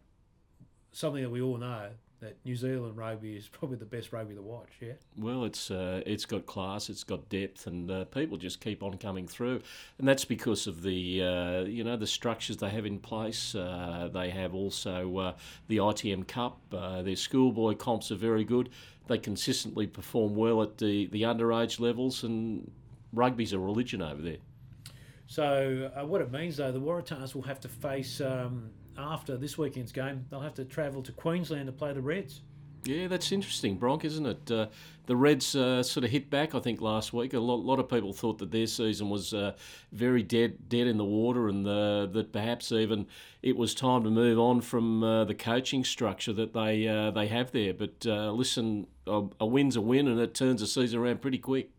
something 0.93 1.25
that 1.25 1.31
we 1.31 1.43
all 1.43 1.57
know 1.57 1.89
that 2.21 2.37
New 2.45 2.57
Zealand 2.57 2.97
rugby 2.97 3.37
is 3.37 3.49
probably 3.49 3.77
the 3.77 3.85
best 3.85 4.13
rugby 4.13 4.35
to 4.35 4.43
watch. 4.43 4.71
Yeah. 4.81 4.95
Well, 5.17 5.45
it's 5.45 5.71
uh, 5.71 6.03
it's 6.05 6.25
got 6.27 6.47
class, 6.47 6.89
it's 6.89 7.05
got 7.05 7.29
depth, 7.29 7.67
and 7.67 7.91
uh, 7.91 8.05
people 8.07 8.37
just 8.37 8.61
keep 8.61 8.83
on 8.83 8.99
coming 8.99 9.27
through, 9.27 9.61
and 9.99 10.09
that's 10.09 10.25
because 10.25 10.67
of 10.67 10.83
the 10.83 11.23
uh, 11.23 11.61
you 11.61 11.85
know 11.85 11.97
the 11.97 12.07
structures 12.07 12.57
they 12.57 12.71
have 12.71 12.87
in 12.87 12.99
place. 12.99 13.55
Uh, 13.55 14.09
they 14.13 14.31
have 14.31 14.55
also 14.55 15.17
uh, 15.19 15.33
the 15.69 15.79
ITM 15.79 16.27
Cup. 16.27 16.61
Uh, 16.73 17.03
their 17.03 17.17
schoolboy 17.17 17.75
comps 17.75 18.11
are 18.11 18.17
very 18.17 18.45
good. 18.45 18.71
They 19.07 19.19
consistently 19.19 19.87
perform 19.87 20.35
well 20.35 20.63
at 20.63 20.79
the 20.79 21.07
the 21.07 21.23
underage 21.23 21.79
levels, 21.79 22.25
and 22.25 22.71
rugby's 23.13 23.53
a 23.53 23.59
religion 23.59 24.03
over 24.03 24.21
there. 24.21 24.39
So 25.29 25.91
what 26.07 26.23
it 26.23 26.33
means 26.33 26.57
though, 26.57 26.73
the 26.73 26.81
Waratahs 26.81 27.35
will 27.35 27.43
have 27.43 27.61
to 27.61 27.69
face. 27.69 28.21
Um, 28.21 28.71
after 28.99 29.37
this 29.37 29.57
weekend's 29.57 29.93
game, 29.93 30.26
they'll 30.28 30.40
have 30.40 30.55
to 30.55 30.64
travel 30.64 31.02
to 31.02 31.12
Queensland 31.12 31.67
to 31.67 31.73
play 31.73 31.93
the 31.93 32.02
Reds. 32.02 32.43
Yeah, 32.85 33.09
that's 33.09 33.33
interesting, 33.33 33.76
Bronk, 33.76 34.05
isn't 34.05 34.25
it? 34.25 34.50
Uh, 34.50 34.67
the 35.07 35.17
Reds 35.17 35.55
uh, 35.57 35.83
sort 35.83 36.05
of 36.05 36.11
hit 36.11 36.31
back, 36.31 36.55
I 36.55 36.61
think, 36.61 36.81
last 36.81 37.12
week. 37.12 37.35
A 37.35 37.38
lot, 37.40 37.57
lot 37.57 37.78
of 37.81 37.88
people 37.88 38.12
thought 38.12 38.38
that 38.38 38.50
their 38.50 38.67
season 38.67 39.11
was 39.11 39.35
uh, 39.35 39.55
very 39.93 40.23
dead, 40.23 40.69
dead 40.69 40.87
in 40.87 40.97
the 40.97 41.05
water, 41.05 41.49
and 41.49 41.67
uh, 41.67 42.07
that 42.07 42.33
perhaps 42.33 42.71
even 42.71 43.07
it 43.43 43.57
was 43.57 43.75
time 43.75 44.05
to 44.05 44.11
move 44.11 44.38
on 44.38 44.61
from 44.61 45.02
uh, 45.02 45.25
the 45.25 45.35
coaching 45.35 45.85
structure 45.85 46.33
that 46.35 46.52
they 46.52 46.87
uh, 46.87 47.11
they 47.11 47.26
have 47.26 47.50
there. 47.52 47.75
But 47.75 48.05
listen, 48.05 48.87
a, 49.07 49.25
a 49.40 49.47
win's 49.47 49.76
a 49.76 49.81
win, 49.81 50.07
and 50.07 50.21
it 50.21 50.35
turns 50.35 50.61
the 50.61 50.67
season 50.67 51.00
around 51.00 51.21
pretty 51.21 51.38
quick. 51.38 51.71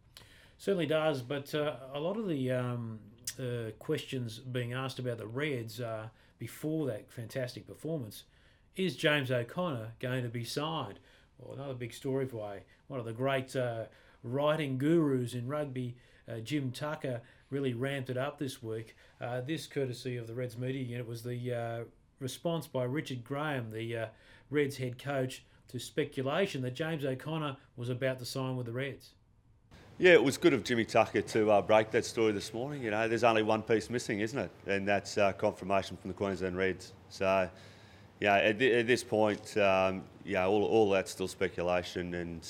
Certainly 0.59 0.87
does, 0.87 1.21
but 1.21 1.55
uh, 1.55 1.77
a 1.93 1.99
lot 2.01 2.17
of 2.17 2.27
the 2.27 2.51
um, 2.51 2.99
uh, 3.39 3.71
questions 3.79 4.39
being 4.39 4.73
asked 4.73 4.99
about 4.99 5.17
the 5.17 5.25
Reds 5.25 5.79
uh, 5.79 6.09
before 6.39 6.87
that 6.87 7.11
fantastic 7.11 7.67
performance 7.67 8.23
is 8.75 8.95
James 8.95 9.29
O'Connor 9.29 9.91
going 9.99 10.23
to 10.23 10.29
be 10.29 10.45
signed? 10.45 10.99
Well, 11.37 11.53
another 11.53 11.73
big 11.73 11.93
story 11.93 12.25
for 12.25 12.59
one 12.87 12.99
of 12.99 13.05
the 13.05 13.13
great 13.13 13.55
uh, 13.55 13.85
writing 14.23 14.77
gurus 14.77 15.33
in 15.33 15.47
rugby, 15.47 15.95
uh, 16.29 16.39
Jim 16.39 16.71
Tucker, 16.71 17.21
really 17.49 17.73
ramped 17.73 18.09
it 18.09 18.17
up 18.17 18.39
this 18.39 18.63
week. 18.63 18.95
Uh, 19.19 19.41
this, 19.41 19.67
courtesy 19.67 20.17
of 20.17 20.27
the 20.27 20.33
Reds 20.33 20.57
media 20.57 20.83
unit, 20.83 21.07
was 21.07 21.23
the 21.23 21.53
uh, 21.53 21.83
response 22.19 22.67
by 22.67 22.83
Richard 22.83 23.23
Graham, 23.23 23.71
the 23.71 23.97
uh, 23.97 24.05
Reds 24.49 24.77
head 24.77 24.97
coach, 24.97 25.43
to 25.69 25.79
speculation 25.79 26.61
that 26.63 26.73
James 26.73 27.05
O'Connor 27.05 27.57
was 27.75 27.89
about 27.89 28.19
to 28.19 28.25
sign 28.25 28.55
with 28.55 28.65
the 28.65 28.71
Reds. 28.71 29.11
Yeah, 30.01 30.13
it 30.13 30.23
was 30.23 30.37
good 30.37 30.53
of 30.53 30.63
Jimmy 30.63 30.85
Tucker 30.85 31.21
to 31.21 31.51
uh, 31.51 31.61
break 31.61 31.91
that 31.91 32.05
story 32.05 32.31
this 32.31 32.53
morning. 32.53 32.81
You 32.81 32.89
know, 32.89 33.09
there's 33.09 33.25
only 33.25 33.43
one 33.43 33.61
piece 33.61 33.89
missing, 33.89 34.21
isn't 34.21 34.39
it? 34.39 34.49
And 34.65 34.87
that's 34.87 35.17
uh, 35.17 35.33
confirmation 35.33 35.97
from 35.97 36.09
the 36.09 36.13
Queensland 36.13 36.57
Reds. 36.57 36.93
So, 37.09 37.49
yeah, 38.21 38.35
at, 38.35 38.59
th- 38.59 38.75
at 38.75 38.87
this 38.87 39.03
point, 39.03 39.57
um, 39.57 40.03
yeah, 40.23 40.47
all, 40.47 40.63
all 40.63 40.89
that's 40.89 41.11
still 41.11 41.27
speculation, 41.27 42.13
and 42.13 42.47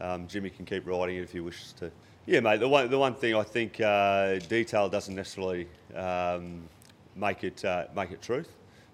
um, 0.00 0.26
Jimmy 0.26 0.48
can 0.48 0.64
keep 0.64 0.86
writing 0.86 1.16
it 1.16 1.20
if 1.20 1.32
he 1.32 1.40
wishes 1.40 1.74
to. 1.74 1.90
Yeah, 2.24 2.40
mate. 2.40 2.60
The 2.60 2.68
one, 2.70 2.88
the 2.88 2.98
one 2.98 3.16
thing 3.16 3.34
I 3.34 3.42
think 3.42 3.78
uh, 3.78 4.38
detail 4.38 4.88
doesn't 4.88 5.14
necessarily 5.14 5.68
um, 5.94 6.62
make 7.14 7.44
it 7.44 7.62
uh, 7.66 7.84
make 7.94 8.12
it 8.12 8.22
truth. 8.22 8.48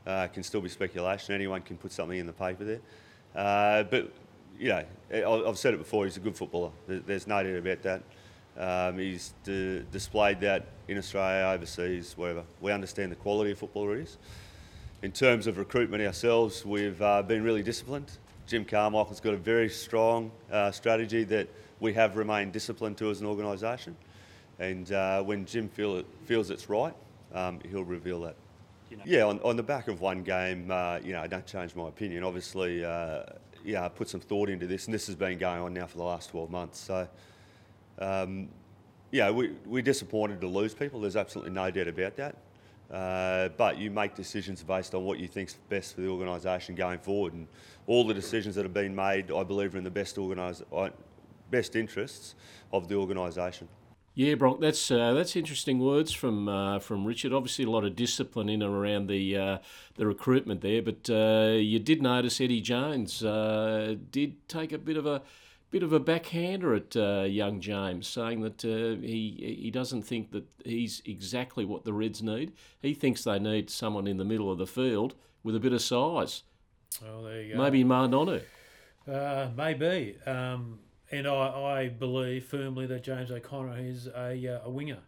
Uh, 0.04 0.26
it 0.28 0.32
can 0.32 0.42
still 0.42 0.60
be 0.60 0.68
speculation. 0.68 1.32
Anyone 1.32 1.62
can 1.62 1.76
put 1.76 1.92
something 1.92 2.18
in 2.18 2.26
the 2.26 2.32
paper 2.32 2.64
there. 2.64 2.80
Uh, 3.36 3.84
but 3.84 4.10
you 4.58 4.68
know, 4.68 5.46
I've 5.46 5.58
said 5.58 5.74
it 5.74 5.78
before. 5.78 6.04
He's 6.04 6.16
a 6.16 6.20
good 6.20 6.36
footballer. 6.36 6.70
There's 6.86 7.26
no 7.26 7.42
doubt 7.42 7.56
about 7.56 7.82
that. 7.82 8.02
Um, 8.58 8.98
he's 8.98 9.34
d- 9.44 9.84
displayed 9.92 10.40
that 10.40 10.66
in 10.88 10.98
Australia, 10.98 11.46
overseas, 11.54 12.14
wherever. 12.16 12.42
We 12.60 12.72
understand 12.72 13.12
the 13.12 13.16
quality 13.16 13.52
of 13.52 13.58
footballer 13.58 13.96
he 13.96 14.02
is. 14.02 14.18
In 15.02 15.12
terms 15.12 15.46
of 15.46 15.58
recruitment 15.58 16.02
ourselves, 16.02 16.66
we've 16.66 17.00
uh, 17.00 17.22
been 17.22 17.44
really 17.44 17.62
disciplined. 17.62 18.10
Jim 18.48 18.64
Carmichael's 18.64 19.20
got 19.20 19.34
a 19.34 19.38
very 19.38 19.68
strong 19.68 20.32
uh, 20.50 20.72
strategy 20.72 21.22
that 21.24 21.48
we 21.78 21.92
have 21.92 22.16
remained 22.16 22.52
disciplined 22.52 22.96
to 22.98 23.10
as 23.10 23.20
an 23.20 23.26
organisation. 23.26 23.96
And 24.58 24.90
uh, 24.90 25.22
when 25.22 25.46
Jim 25.46 25.68
feel 25.68 25.98
it, 25.98 26.06
feels 26.24 26.50
it's 26.50 26.68
right, 26.68 26.94
um, 27.32 27.60
he'll 27.70 27.84
reveal 27.84 28.22
that. 28.22 28.34
You 28.90 28.96
know. 28.96 29.02
Yeah, 29.06 29.24
on, 29.24 29.38
on, 29.40 29.56
the 29.56 29.62
back 29.62 29.86
of 29.86 30.00
one 30.00 30.22
game, 30.22 30.70
uh, 30.70 30.98
you 31.04 31.12
know, 31.12 31.20
I 31.20 31.26
don't 31.26 31.46
change 31.46 31.76
my 31.76 31.88
opinion. 31.88 32.24
Obviously, 32.24 32.84
uh, 32.84 33.24
yeah, 33.68 33.86
put 33.88 34.08
some 34.08 34.20
thought 34.20 34.48
into 34.48 34.66
this, 34.66 34.86
and 34.86 34.94
this 34.94 35.06
has 35.06 35.14
been 35.14 35.36
going 35.36 35.60
on 35.60 35.74
now 35.74 35.86
for 35.86 35.98
the 35.98 36.04
last 36.04 36.30
12 36.30 36.50
months. 36.50 36.78
So, 36.78 37.06
um, 37.98 38.48
yeah, 39.10 39.30
we, 39.30 39.52
we're 39.66 39.82
disappointed 39.82 40.40
to 40.40 40.46
lose 40.46 40.74
people. 40.74 41.00
There's 41.00 41.16
absolutely 41.16 41.52
no 41.52 41.70
doubt 41.70 41.88
about 41.88 42.16
that. 42.16 42.36
Uh, 42.90 43.50
but 43.58 43.76
you 43.76 43.90
make 43.90 44.14
decisions 44.14 44.62
based 44.62 44.94
on 44.94 45.04
what 45.04 45.18
you 45.18 45.28
think's 45.28 45.54
best 45.68 45.94
for 45.94 46.00
the 46.00 46.08
organisation 46.08 46.74
going 46.74 46.98
forward, 46.98 47.34
and 47.34 47.46
all 47.86 48.06
the 48.06 48.14
decisions 48.14 48.54
that 48.54 48.64
have 48.64 48.72
been 48.72 48.94
made, 48.94 49.30
I 49.30 49.44
believe, 49.44 49.74
are 49.74 49.78
in 49.78 49.84
the 49.84 49.90
best 49.90 50.16
organis- 50.16 50.62
best 51.50 51.76
interests 51.76 52.34
of 52.72 52.88
the 52.88 52.94
organisation. 52.94 53.68
Yeah, 54.18 54.34
Brock, 54.34 54.58
that's 54.58 54.90
uh, 54.90 55.12
that's 55.12 55.36
interesting 55.36 55.78
words 55.78 56.10
from 56.10 56.48
uh, 56.48 56.80
from 56.80 57.04
Richard. 57.04 57.32
Obviously, 57.32 57.64
a 57.64 57.70
lot 57.70 57.84
of 57.84 57.94
discipline 57.94 58.48
in 58.48 58.62
and 58.62 58.74
around 58.74 59.06
the 59.06 59.36
uh, 59.36 59.58
the 59.94 60.08
recruitment 60.08 60.60
there, 60.60 60.82
but 60.82 61.08
uh, 61.08 61.52
you 61.52 61.78
did 61.78 62.02
notice 62.02 62.40
Eddie 62.40 62.60
Jones 62.60 63.22
uh, 63.22 63.94
did 64.10 64.48
take 64.48 64.72
a 64.72 64.78
bit 64.78 64.96
of 64.96 65.06
a 65.06 65.22
bit 65.70 65.84
of 65.84 65.92
a 65.92 66.00
backhander 66.00 66.74
at 66.74 66.96
uh, 66.96 67.26
young 67.28 67.60
James, 67.60 68.08
saying 68.08 68.40
that 68.40 68.62
he 68.62 69.60
he 69.62 69.70
doesn't 69.70 70.02
think 70.02 70.32
that 70.32 70.46
he's 70.64 71.00
exactly 71.06 71.64
what 71.64 71.84
the 71.84 71.92
Reds 71.92 72.20
need. 72.20 72.54
He 72.82 72.94
thinks 72.94 73.22
they 73.22 73.38
need 73.38 73.70
someone 73.70 74.08
in 74.08 74.16
the 74.16 74.24
middle 74.24 74.50
of 74.50 74.58
the 74.58 74.66
field 74.66 75.14
with 75.44 75.54
a 75.54 75.60
bit 75.60 75.72
of 75.72 75.80
size. 75.80 76.42
Well, 77.00 77.22
there 77.22 77.42
you 77.42 77.54
go. 77.54 77.62
Maybe 77.62 77.84
Ma'a 77.84 78.10
Nonu. 78.10 79.54
maybe. 79.56 80.16
Um 80.26 80.80
and 81.10 81.26
I, 81.26 81.32
I 81.32 81.88
believe 81.88 82.44
firmly 82.44 82.86
that 82.86 83.02
James 83.02 83.30
O'Connor 83.30 83.78
is 83.78 84.06
a, 84.08 84.46
uh, 84.46 84.60
a 84.66 84.70
winger 84.70 84.98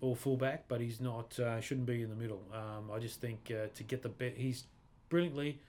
or 0.00 0.16
fullback, 0.16 0.64
but 0.68 0.80
he's 0.80 1.00
not. 1.00 1.38
Uh, 1.38 1.60
shouldn't 1.60 1.86
be 1.86 2.02
in 2.02 2.10
the 2.10 2.16
middle. 2.16 2.42
Um, 2.52 2.90
I 2.92 2.98
just 2.98 3.20
think 3.20 3.50
uh, 3.50 3.68
to 3.74 3.82
get 3.82 4.02
the 4.02 4.08
bet, 4.08 4.36
he's 4.36 4.64
brilliantly 5.08 5.60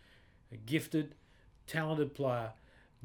gifted, 0.66 1.16
talented 1.68 2.14
player, 2.14 2.52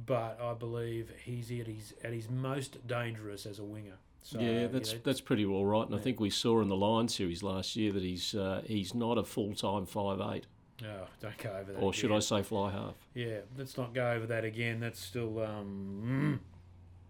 but 0.04 0.38
I 0.42 0.54
believe 0.54 1.12
he's 1.24 1.50
at 1.50 1.66
his 1.66 1.94
at 2.02 2.12
his 2.12 2.28
most 2.28 2.86
dangerous 2.86 3.46
as 3.46 3.58
a 3.58 3.64
winger. 3.64 3.98
So, 4.22 4.40
yeah, 4.40 4.66
that's 4.66 4.90
you 4.92 4.96
know, 4.96 5.02
that's 5.04 5.20
pretty 5.20 5.46
well 5.46 5.64
right, 5.64 5.82
and 5.84 5.92
yeah. 5.92 5.98
I 5.98 6.00
think 6.00 6.20
we 6.20 6.30
saw 6.30 6.60
in 6.60 6.68
the 6.68 6.76
Lion 6.76 7.08
series 7.08 7.42
last 7.42 7.76
year 7.76 7.92
that 7.92 8.02
he's 8.02 8.34
uh, 8.34 8.62
he's 8.64 8.94
not 8.94 9.18
a 9.18 9.24
full 9.24 9.54
time 9.54 9.86
five 9.86 10.20
eight. 10.34 10.46
Oh, 10.84 11.06
don't 11.20 11.36
go 11.38 11.50
over 11.50 11.72
that. 11.72 11.78
Or 11.78 11.88
again. 11.88 11.92
should 11.92 12.12
I 12.12 12.20
say 12.20 12.42
fly 12.42 12.70
half? 12.70 12.94
Yeah, 13.14 13.38
let's 13.56 13.76
not 13.76 13.94
go 13.94 14.12
over 14.12 14.26
that 14.26 14.44
again. 14.44 14.80
That's 14.80 15.00
still 15.00 15.40
um, 15.40 16.40
mm, 16.40 16.57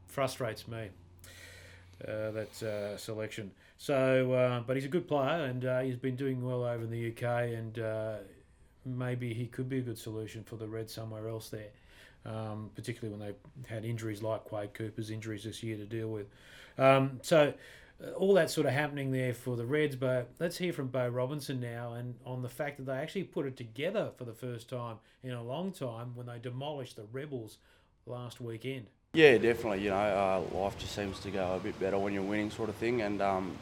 frustrates 0.09 0.67
me. 0.67 0.89
Uh, 2.07 2.31
that 2.31 2.63
uh, 2.63 2.97
selection. 2.97 3.51
So, 3.77 4.33
uh, 4.33 4.61
but 4.61 4.77
he's 4.77 4.85
a 4.85 4.89
good 4.89 5.09
player, 5.09 5.47
and 5.47 5.65
uh, 5.65 5.81
he's 5.81 5.97
been 5.97 6.15
doing 6.15 6.45
well 6.45 6.63
over 6.63 6.85
in 6.85 6.91
the 6.91 7.09
UK, 7.09 7.23
and 7.57 7.77
uh, 7.81 8.15
maybe 8.85 9.35
he 9.35 9.47
could 9.47 9.69
be 9.69 9.79
a 9.79 9.81
good 9.81 9.99
solution 9.99 10.45
for 10.45 10.55
the 10.55 10.69
Reds 10.69 10.95
somewhere 10.95 11.29
else 11.29 11.49
there. 11.49 11.71
Um, 12.25 12.71
particularly 12.77 13.17
when 13.17 13.29
they 13.29 13.73
had 13.73 13.85
injuries 13.85 14.23
like 14.23 14.45
Quade 14.45 14.75
Cooper's 14.75 15.11
injuries 15.11 15.43
this 15.43 15.63
year 15.63 15.77
to 15.77 15.87
deal 15.87 16.09
with. 16.09 16.27
Um, 16.77 17.19
so, 17.23 17.53
uh, 18.01 18.11
all 18.13 18.35
that 18.35 18.51
sort 18.51 18.67
of 18.67 18.75
happening 18.75 19.11
there 19.11 19.35
for 19.35 19.57
the 19.57 19.67
Reds. 19.67 19.97
But 19.97 20.31
let's 20.39 20.59
hear 20.59 20.73
from 20.73 20.89
Beau 20.89 21.09
Robinson 21.09 21.61
now, 21.61 21.95
and 21.95 22.15
on 22.25 22.43
the 22.43 22.49
fact 22.49 22.77
that 22.77 22.87
they 22.87 22.99
actually 22.99 23.25
put 23.25 23.47
it 23.47 23.57
together 23.57 24.11
for 24.17 24.25
the 24.25 24.35
first 24.35 24.69
time 24.69 24.99
in 25.23 25.33
a 25.33 25.43
long 25.43 25.73
time 25.73 26.15
when 26.15 26.27
they 26.27 26.39
demolished 26.39 26.95
the 26.97 27.07
Rebels 27.11 27.59
last 28.07 28.41
weekend. 28.41 28.87
Yeah, 29.15 29.39
definitely. 29.39 29.83
You 29.83 29.91
know, 29.91 29.97
uh, 30.53 30.57
life 30.57 30.79
just 30.79 30.95
seems 30.95 31.19
to 31.21 31.31
go 31.31 31.55
a 31.57 31.59
bit 31.59 31.81
better 31.81 31.99
when 31.99 32.13
you're 32.13 32.23
winning, 32.23 32.51
sort 32.51 32.69
of 32.69 32.75
thing, 32.75 33.01
and 33.01 33.23
um, 33.23 33.57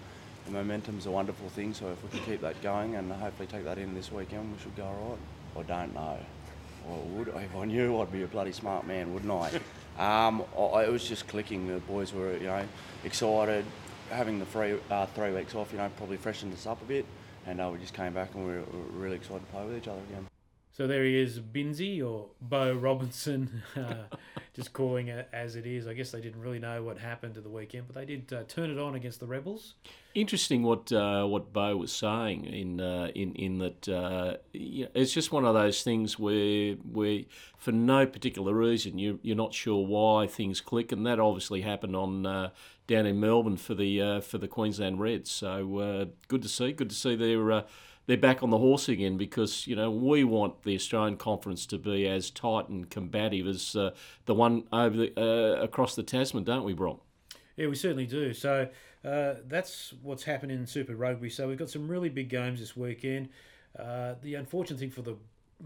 the 0.44 0.50
momentum's 0.50 1.06
a 1.06 1.10
wonderful 1.10 1.48
thing. 1.50 1.72
So 1.72 1.88
if 1.92 2.02
we 2.02 2.08
can 2.08 2.26
keep 2.26 2.40
that 2.40 2.60
going 2.62 2.96
and 2.96 3.12
hopefully 3.12 3.46
take 3.46 3.64
that 3.64 3.78
in 3.78 3.94
this 3.94 4.10
weekend, 4.10 4.52
we 4.52 4.58
should 4.58 4.74
go 4.74 4.84
all 4.84 5.18
right. 5.56 5.64
I 5.64 5.78
don't 5.78 5.94
know. 5.94 6.18
Well, 6.84 6.98
would 7.12 7.28
if 7.28 7.54
I 7.54 7.64
knew, 7.64 8.00
I'd 8.00 8.10
be 8.10 8.22
a 8.22 8.26
bloody 8.26 8.52
smart 8.52 8.86
man, 8.88 9.14
wouldn't 9.14 9.32
I? 9.32 9.48
um, 10.26 10.42
I 10.58 10.82
it 10.82 10.90
was 10.90 11.08
just 11.08 11.28
clicking. 11.28 11.68
The 11.68 11.78
boys 11.80 12.12
were, 12.12 12.36
you 12.36 12.46
know, 12.46 12.64
excited. 13.04 13.64
Having 14.10 14.40
the 14.40 14.46
three 14.46 14.78
uh, 14.90 15.06
three 15.06 15.30
weeks 15.30 15.54
off, 15.54 15.70
you 15.70 15.78
know, 15.78 15.88
probably 15.96 16.16
freshened 16.16 16.54
us 16.54 16.66
up 16.66 16.82
a 16.82 16.84
bit, 16.84 17.06
and 17.46 17.60
uh, 17.60 17.70
we 17.72 17.78
just 17.78 17.94
came 17.94 18.12
back 18.12 18.34
and 18.34 18.44
we 18.44 18.52
were, 18.52 18.62
we 18.72 18.78
were 18.78 19.00
really 19.00 19.16
excited 19.16 19.46
to 19.46 19.52
play 19.52 19.64
with 19.64 19.76
each 19.76 19.88
other 19.88 20.00
again. 20.10 20.26
So 20.76 20.86
there 20.86 21.04
he 21.04 21.18
is, 21.18 21.40
Binsey 21.40 22.02
or 22.02 22.26
Beau 22.42 22.74
Robinson, 22.74 23.62
uh, 23.76 24.14
just 24.56 24.72
calling 24.72 25.08
it 25.08 25.28
as 25.34 25.54
it 25.54 25.66
is. 25.66 25.86
I 25.86 25.92
guess 25.92 26.10
they 26.10 26.20
didn't 26.20 26.40
really 26.40 26.58
know 26.58 26.82
what 26.82 26.96
happened 26.96 27.34
to 27.34 27.42
the 27.42 27.50
weekend, 27.50 27.84
but 27.86 27.94
they 27.94 28.06
did 28.06 28.32
uh, 28.32 28.44
turn 28.48 28.70
it 28.70 28.78
on 28.78 28.94
against 28.94 29.20
the 29.20 29.26
Rebels. 29.26 29.74
Interesting 30.14 30.62
what 30.62 30.90
uh, 30.90 31.26
what 31.26 31.52
Beau 31.52 31.76
was 31.76 31.92
saying 31.92 32.46
in 32.46 32.80
uh, 32.80 33.10
in 33.14 33.34
in 33.34 33.58
that 33.58 33.86
uh, 33.86 34.36
it's 34.54 35.12
just 35.12 35.30
one 35.30 35.44
of 35.44 35.52
those 35.52 35.82
things 35.82 36.18
where 36.18 36.72
where 36.90 37.20
for 37.58 37.70
no 37.70 38.06
particular 38.06 38.54
reason 38.54 38.98
you 38.98 39.20
you're 39.22 39.36
not 39.36 39.52
sure 39.52 39.86
why 39.86 40.26
things 40.26 40.62
click, 40.62 40.90
and 40.90 41.04
that 41.04 41.20
obviously 41.20 41.60
happened 41.60 41.94
on 41.94 42.24
uh, 42.24 42.48
down 42.86 43.04
in 43.04 43.20
Melbourne 43.20 43.58
for 43.58 43.74
the 43.74 44.22
for 44.22 44.38
the 44.38 44.48
Queensland 44.48 45.00
Reds. 45.00 45.30
So 45.30 46.08
good 46.28 46.40
to 46.40 46.48
see, 46.48 46.72
good 46.72 46.88
to 46.88 46.96
see 46.96 47.14
their 47.14 47.64
they're 48.06 48.16
back 48.16 48.42
on 48.42 48.50
the 48.50 48.58
horse 48.58 48.88
again 48.88 49.16
because 49.16 49.66
you 49.66 49.76
know 49.76 49.90
we 49.90 50.24
want 50.24 50.62
the 50.62 50.74
Australian 50.74 51.16
conference 51.16 51.66
to 51.66 51.78
be 51.78 52.06
as 52.08 52.30
tight 52.30 52.68
and 52.68 52.88
combative 52.90 53.46
as 53.46 53.76
uh, 53.76 53.90
the 54.26 54.34
one 54.34 54.64
over 54.72 54.96
the, 54.96 55.12
uh, 55.20 55.62
across 55.62 55.94
the 55.94 56.02
Tasman, 56.02 56.44
don't 56.44 56.64
we, 56.64 56.72
Brock? 56.72 57.00
Yeah, 57.56 57.68
we 57.68 57.74
certainly 57.74 58.06
do. 58.06 58.32
So 58.34 58.68
uh, 59.04 59.34
that's 59.46 59.94
what's 60.02 60.24
happened 60.24 60.52
in 60.52 60.66
Super 60.66 60.94
Rugby. 60.94 61.30
So 61.30 61.48
we've 61.48 61.58
got 61.58 61.70
some 61.70 61.88
really 61.88 62.08
big 62.08 62.28
games 62.28 62.60
this 62.60 62.76
weekend. 62.76 63.30
Uh, 63.78 64.14
the 64.22 64.34
unfortunate 64.34 64.78
thing 64.78 64.90
for 64.90 65.02
the 65.02 65.16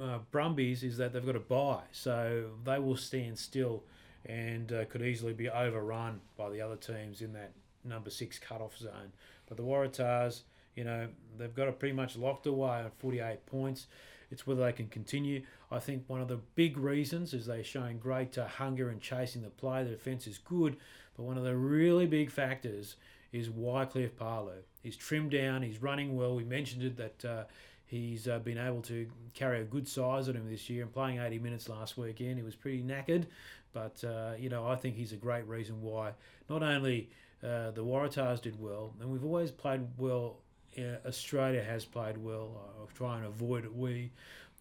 uh, 0.00 0.18
Brumbies 0.30 0.82
is 0.82 0.96
that 0.98 1.12
they've 1.12 1.24
got 1.24 1.36
a 1.36 1.40
bye, 1.40 1.82
so 1.92 2.50
they 2.64 2.78
will 2.78 2.96
stand 2.96 3.38
still 3.38 3.82
and 4.26 4.72
uh, 4.72 4.84
could 4.84 5.02
easily 5.02 5.32
be 5.32 5.48
overrun 5.48 6.20
by 6.36 6.50
the 6.50 6.60
other 6.60 6.76
teams 6.76 7.22
in 7.22 7.32
that 7.32 7.52
number 7.84 8.10
six 8.10 8.38
cut-off 8.38 8.76
zone. 8.76 9.12
But 9.46 9.56
the 9.56 9.62
Waratahs 9.62 10.42
you 10.74 10.84
know, 10.84 11.08
they've 11.38 11.54
got 11.54 11.68
it 11.68 11.78
pretty 11.78 11.94
much 11.94 12.16
locked 12.16 12.46
away 12.46 12.80
at 12.80 12.98
48 12.98 13.46
points. 13.46 13.86
It's 14.30 14.46
whether 14.46 14.62
they 14.64 14.72
can 14.72 14.88
continue. 14.88 15.42
I 15.70 15.80
think 15.80 16.04
one 16.06 16.20
of 16.20 16.28
the 16.28 16.40
big 16.54 16.76
reasons 16.76 17.34
is 17.34 17.46
they're 17.46 17.64
showing 17.64 17.98
great 17.98 18.38
uh, 18.38 18.46
hunger 18.46 18.88
and 18.88 19.00
chasing 19.00 19.42
the 19.42 19.50
play. 19.50 19.82
The 19.82 19.90
defence 19.90 20.26
is 20.26 20.38
good, 20.38 20.76
but 21.16 21.24
one 21.24 21.36
of 21.36 21.42
the 21.42 21.56
really 21.56 22.06
big 22.06 22.30
factors 22.30 22.96
is 23.32 23.50
Wycliffe 23.50 24.16
Palu. 24.16 24.62
He's 24.82 24.96
trimmed 24.96 25.32
down. 25.32 25.62
He's 25.62 25.82
running 25.82 26.16
well. 26.16 26.36
We 26.36 26.44
mentioned 26.44 26.82
it 26.84 26.96
that 26.96 27.24
uh, 27.24 27.44
He's 27.90 28.28
uh, 28.28 28.38
been 28.38 28.56
able 28.56 28.82
to 28.82 29.08
carry 29.34 29.62
a 29.62 29.64
good 29.64 29.88
size 29.88 30.28
on 30.28 30.36
him 30.36 30.48
this 30.48 30.70
year 30.70 30.84
and 30.84 30.92
playing 30.92 31.18
80 31.18 31.40
minutes 31.40 31.68
last 31.68 31.98
weekend. 31.98 32.36
He 32.36 32.44
was 32.44 32.54
pretty 32.54 32.84
knackered, 32.84 33.24
but 33.72 34.04
uh, 34.04 34.34
you 34.38 34.48
know 34.48 34.64
I 34.64 34.76
think 34.76 34.94
he's 34.94 35.12
a 35.12 35.16
great 35.16 35.44
reason 35.48 35.82
why 35.82 36.12
not 36.48 36.62
only 36.62 37.10
uh, 37.42 37.72
the 37.72 37.84
Waratahs 37.84 38.40
did 38.40 38.60
well, 38.60 38.94
and 39.00 39.10
we've 39.10 39.24
always 39.24 39.50
played 39.50 39.80
well. 39.98 40.36
Uh, 40.78 41.06
Australia 41.06 41.62
has 41.62 41.84
played 41.84 42.16
well. 42.18 42.50
I'll 42.78 42.88
try 42.94 43.16
and 43.16 43.26
avoid 43.26 43.64
it. 43.64 43.74
We, 43.74 44.12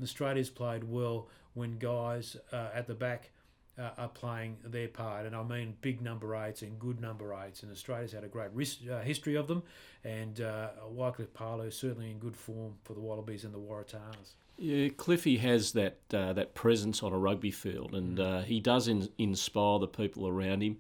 Australia's 0.02 0.50
played 0.50 0.84
well 0.84 1.28
when 1.54 1.78
guys 1.78 2.38
uh, 2.52 2.70
at 2.74 2.88
the 2.88 2.94
back 2.96 3.30
uh, 3.78 3.90
are 3.98 4.08
playing 4.10 4.58
their 4.66 4.88
part, 4.88 5.26
and 5.26 5.36
I 5.36 5.44
mean 5.44 5.76
big 5.82 6.02
number 6.02 6.36
eights 6.36 6.62
and 6.64 6.78
good 6.80 7.00
number 7.00 7.34
eights. 7.34 7.64
And 7.64 7.72
Australia's 7.72 8.12
had 8.12 8.24
a 8.24 8.28
great 8.28 8.52
risk, 8.54 8.80
uh, 8.92 9.00
history 9.02 9.36
of 9.36 9.48
them, 9.48 9.64
and 10.04 10.42
uh, 10.42 10.70
Wycliffe 10.90 11.34
Palu 11.34 11.64
is 11.68 11.76
certainly 11.78 12.12
in 12.12 12.20
good 12.20 12.36
form 12.36 12.74
for 12.84 12.94
the 12.94 13.00
Wallabies 13.00 13.46
and 13.46 13.54
the 13.54 13.60
Waratahs. 13.60 14.34
Yeah, 14.58 14.90
Cliffy 14.90 15.38
has 15.38 15.72
that 15.74 16.00
uh, 16.14 16.34
that 16.34 16.54
presence 16.56 17.02
on 17.02 17.14
a 17.14 17.18
rugby 17.18 17.52
field, 17.52 17.96
and 17.96 18.18
Mm. 18.18 18.22
uh, 18.22 18.42
he 18.42 18.60
does 18.60 18.90
in, 18.90 19.08
inspire 19.18 19.80
the 19.80 19.88
people 19.88 20.28
around 20.28 20.62
him. 20.62 20.78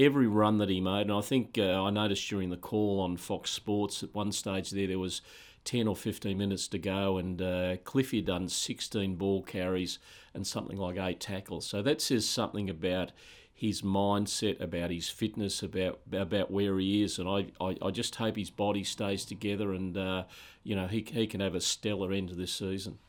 Every 0.00 0.26
run 0.26 0.56
that 0.58 0.70
he 0.70 0.80
made, 0.80 1.02
and 1.02 1.12
I 1.12 1.20
think 1.20 1.58
uh, 1.58 1.82
I 1.82 1.90
noticed 1.90 2.26
during 2.26 2.48
the 2.48 2.56
call 2.56 3.00
on 3.00 3.18
Fox 3.18 3.50
Sports 3.50 4.02
at 4.02 4.14
one 4.14 4.32
stage 4.32 4.70
there, 4.70 4.86
there 4.86 4.98
was 4.98 5.20
10 5.64 5.86
or 5.86 5.94
15 5.94 6.38
minutes 6.38 6.68
to 6.68 6.78
go, 6.78 7.18
and 7.18 7.42
uh, 7.42 7.76
Cliffy 7.84 8.16
had 8.16 8.26
done 8.26 8.48
16 8.48 9.16
ball 9.16 9.42
carries 9.42 9.98
and 10.32 10.46
something 10.46 10.78
like 10.78 10.96
eight 10.96 11.20
tackles. 11.20 11.66
So 11.66 11.82
that 11.82 12.00
says 12.00 12.26
something 12.26 12.70
about 12.70 13.12
his 13.52 13.82
mindset, 13.82 14.58
about 14.58 14.90
his 14.90 15.10
fitness, 15.10 15.62
about 15.62 16.00
about 16.10 16.50
where 16.50 16.78
he 16.78 17.02
is, 17.02 17.18
and 17.18 17.28
I, 17.28 17.48
I, 17.60 17.76
I 17.82 17.90
just 17.90 18.14
hope 18.14 18.36
his 18.36 18.48
body 18.48 18.84
stays 18.84 19.26
together, 19.26 19.74
and 19.74 19.98
uh, 19.98 20.24
you 20.62 20.74
know 20.74 20.86
he, 20.86 21.06
he 21.12 21.26
can 21.26 21.40
have 21.40 21.54
a 21.54 21.60
stellar 21.60 22.10
end 22.10 22.30
to 22.30 22.34
this 22.34 22.54
season. 22.54 23.00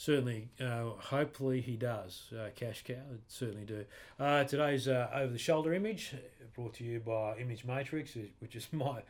Certainly, 0.00 0.48
uh, 0.58 0.92
hopefully 0.98 1.60
he 1.60 1.76
does. 1.76 2.32
Uh, 2.32 2.48
Cash 2.56 2.84
Cow, 2.84 2.94
certainly 3.28 3.66
do. 3.66 3.84
Uh, 4.18 4.44
today's 4.44 4.88
uh, 4.88 5.10
over 5.12 5.30
the 5.30 5.38
shoulder 5.38 5.74
image 5.74 6.14
brought 6.54 6.72
to 6.76 6.84
you 6.84 7.00
by 7.00 7.36
Image 7.36 7.66
Matrix, 7.66 8.16
which 8.38 8.56
is 8.56 8.66
my 8.72 9.02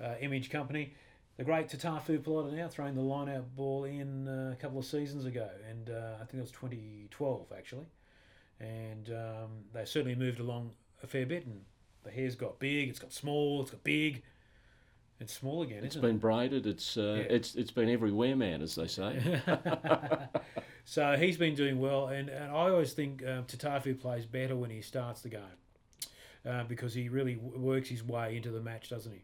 uh, 0.00 0.14
image 0.20 0.50
company. 0.50 0.94
The 1.36 1.44
great 1.44 1.68
Tatafu 1.68 2.18
Pilota 2.18 2.52
now 2.52 2.66
throwing 2.66 2.96
the 2.96 3.02
line 3.02 3.28
out 3.28 3.54
ball 3.54 3.84
in 3.84 4.26
uh, 4.26 4.50
a 4.52 4.56
couple 4.56 4.80
of 4.80 4.84
seasons 4.84 5.26
ago, 5.26 5.48
and 5.70 5.90
I 5.90 6.24
think 6.24 6.38
it 6.38 6.40
was 6.40 6.50
2012 6.50 7.46
actually. 7.56 7.86
And 8.58 9.08
um, 9.10 9.50
they 9.72 9.84
certainly 9.84 10.16
moved 10.16 10.40
along 10.40 10.72
a 11.04 11.06
fair 11.06 11.26
bit, 11.26 11.46
and 11.46 11.60
the 12.02 12.10
hair's 12.10 12.34
got 12.34 12.58
big, 12.58 12.88
it's 12.88 12.98
got 12.98 13.12
small, 13.12 13.62
it's 13.62 13.70
got 13.70 13.84
big, 13.84 14.24
it's 15.20 15.32
small 15.32 15.62
again. 15.62 15.84
It's 15.84 15.96
been 15.96 16.16
it? 16.16 16.20
braided. 16.20 16.66
It's 16.66 16.96
uh, 16.96 17.24
Yeah. 17.28 17.34
it's 17.36 17.54
it's 17.54 17.70
been 17.70 17.88
everywhere, 17.88 18.36
man, 18.36 18.62
as 18.62 18.74
they 18.74 18.86
say. 18.86 19.40
so 20.84 21.16
he's 21.16 21.36
been 21.36 21.54
doing 21.54 21.78
well, 21.80 22.08
and, 22.08 22.28
and 22.28 22.44
I 22.50 22.68
always 22.70 22.92
think 22.92 23.22
um, 23.26 23.44
Tatafu 23.44 23.98
plays 24.00 24.26
better 24.26 24.56
when 24.56 24.70
he 24.70 24.80
starts 24.80 25.20
the 25.22 25.28
game 25.30 25.40
uh, 26.48 26.64
because 26.64 26.94
he 26.94 27.08
really 27.08 27.34
w- 27.34 27.58
works 27.58 27.88
his 27.88 28.02
way 28.04 28.36
into 28.36 28.50
the 28.50 28.60
match, 28.60 28.90
doesn't 28.90 29.12
he? 29.12 29.22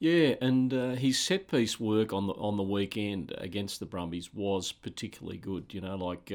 Yeah, 0.00 0.34
and 0.40 0.72
uh, 0.74 0.90
his 0.90 1.18
set 1.18 1.48
piece 1.48 1.78
work 1.80 2.12
on 2.12 2.26
the 2.26 2.32
on 2.34 2.56
the 2.56 2.62
weekend 2.62 3.32
against 3.38 3.80
the 3.80 3.86
Brumbies 3.86 4.34
was 4.34 4.72
particularly 4.72 5.38
good. 5.38 5.72
You 5.72 5.80
know, 5.80 5.96
like 5.96 6.30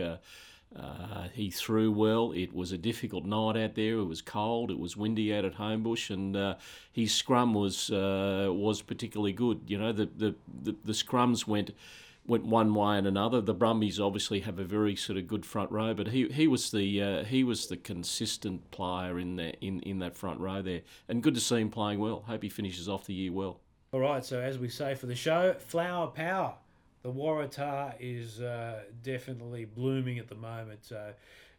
uh, 0.75 1.29
he 1.33 1.49
threw 1.49 1.91
well. 1.91 2.31
It 2.31 2.53
was 2.53 2.71
a 2.71 2.77
difficult 2.77 3.25
night 3.25 3.57
out 3.57 3.75
there. 3.75 3.97
It 3.97 4.05
was 4.05 4.21
cold. 4.21 4.69
It 4.69 4.79
was 4.79 4.95
windy 4.95 5.33
out 5.33 5.45
at 5.45 5.55
Homebush, 5.55 6.11
and 6.11 6.35
uh, 6.35 6.55
his 6.91 7.13
scrum 7.13 7.53
was 7.53 7.89
uh, 7.89 8.49
was 8.51 8.81
particularly 8.81 9.33
good. 9.33 9.61
You 9.67 9.79
know, 9.79 9.91
the 9.91 10.09
the, 10.15 10.35
the, 10.63 10.75
the 10.85 10.93
scrums 10.93 11.47
went 11.47 11.71
went 12.27 12.45
one 12.45 12.75
way 12.75 12.97
and 12.97 13.07
another. 13.07 13.41
The 13.41 13.55
Brumbies 13.55 13.99
obviously 13.99 14.41
have 14.41 14.59
a 14.59 14.63
very 14.63 14.95
sort 14.95 15.17
of 15.17 15.27
good 15.27 15.45
front 15.45 15.71
row, 15.71 15.93
but 15.95 16.09
he, 16.09 16.27
he 16.27 16.47
was 16.47 16.69
the 16.69 17.01
uh, 17.01 17.23
he 17.23 17.43
was 17.43 17.67
the 17.67 17.77
consistent 17.77 18.69
player 18.69 19.19
in 19.19 19.35
there 19.37 19.53
in, 19.61 19.79
in 19.81 19.99
that 19.99 20.15
front 20.15 20.39
row 20.39 20.61
there, 20.61 20.81
and 21.07 21.23
good 21.23 21.33
to 21.33 21.41
see 21.41 21.57
him 21.57 21.71
playing 21.71 21.99
well. 21.99 22.23
Hope 22.27 22.43
he 22.43 22.49
finishes 22.49 22.87
off 22.87 23.05
the 23.05 23.13
year 23.13 23.31
well. 23.31 23.59
All 23.91 23.99
right, 23.99 24.23
so 24.23 24.39
as 24.39 24.59
we 24.59 24.69
say 24.69 24.93
for 24.93 25.07
the 25.07 25.15
show, 25.15 25.55
flower 25.57 26.07
power. 26.07 26.53
The 27.01 27.11
Waratah 27.11 27.95
is 27.99 28.41
uh, 28.41 28.81
definitely 29.03 29.65
blooming 29.65 30.19
at 30.19 30.27
the 30.27 30.35
moment. 30.35 30.85
So 30.85 31.13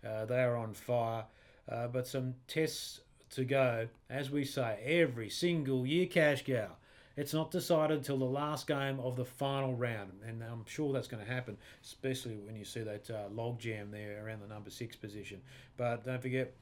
uh, 0.07 0.25
they 0.27 0.43
are 0.43 0.57
on 0.57 0.75
fire. 0.75 1.25
Uh, 1.69 1.87
but 1.87 2.07
some 2.07 2.35
tests 2.49 3.01
to 3.31 3.45
go. 3.45 3.89
As 4.09 4.31
we 4.31 4.45
say, 4.45 4.79
every 4.85 5.31
single 5.31 5.87
year, 5.87 6.07
cash 6.07 6.45
cow. 6.45 6.77
It's 7.17 7.35
not 7.35 7.51
decided 7.51 7.99
until 7.99 8.19
the 8.19 8.25
last 8.25 8.67
game 8.67 8.99
of 9.01 9.17
the 9.17 9.25
final 9.25 9.75
round, 9.75 10.13
and 10.27 10.43
I'm 10.43 10.65
sure 10.67 10.93
that's 10.93 11.09
going 11.09 11.23
to 11.23 11.31
happen, 11.31 11.59
especially 11.85 12.37
when 12.37 12.57
you 12.57 12.65
see 12.65 12.81
that 12.81 13.11
uh, 13.11 13.29
log 13.31 13.59
jam 13.59 13.91
there 13.91 14.25
around 14.25 14.41
the 14.41 14.47
number 14.47 14.71
six 14.71 14.97
position. 14.97 15.43
But 15.77 16.07
don't 16.07 16.23
forget, 16.23 16.55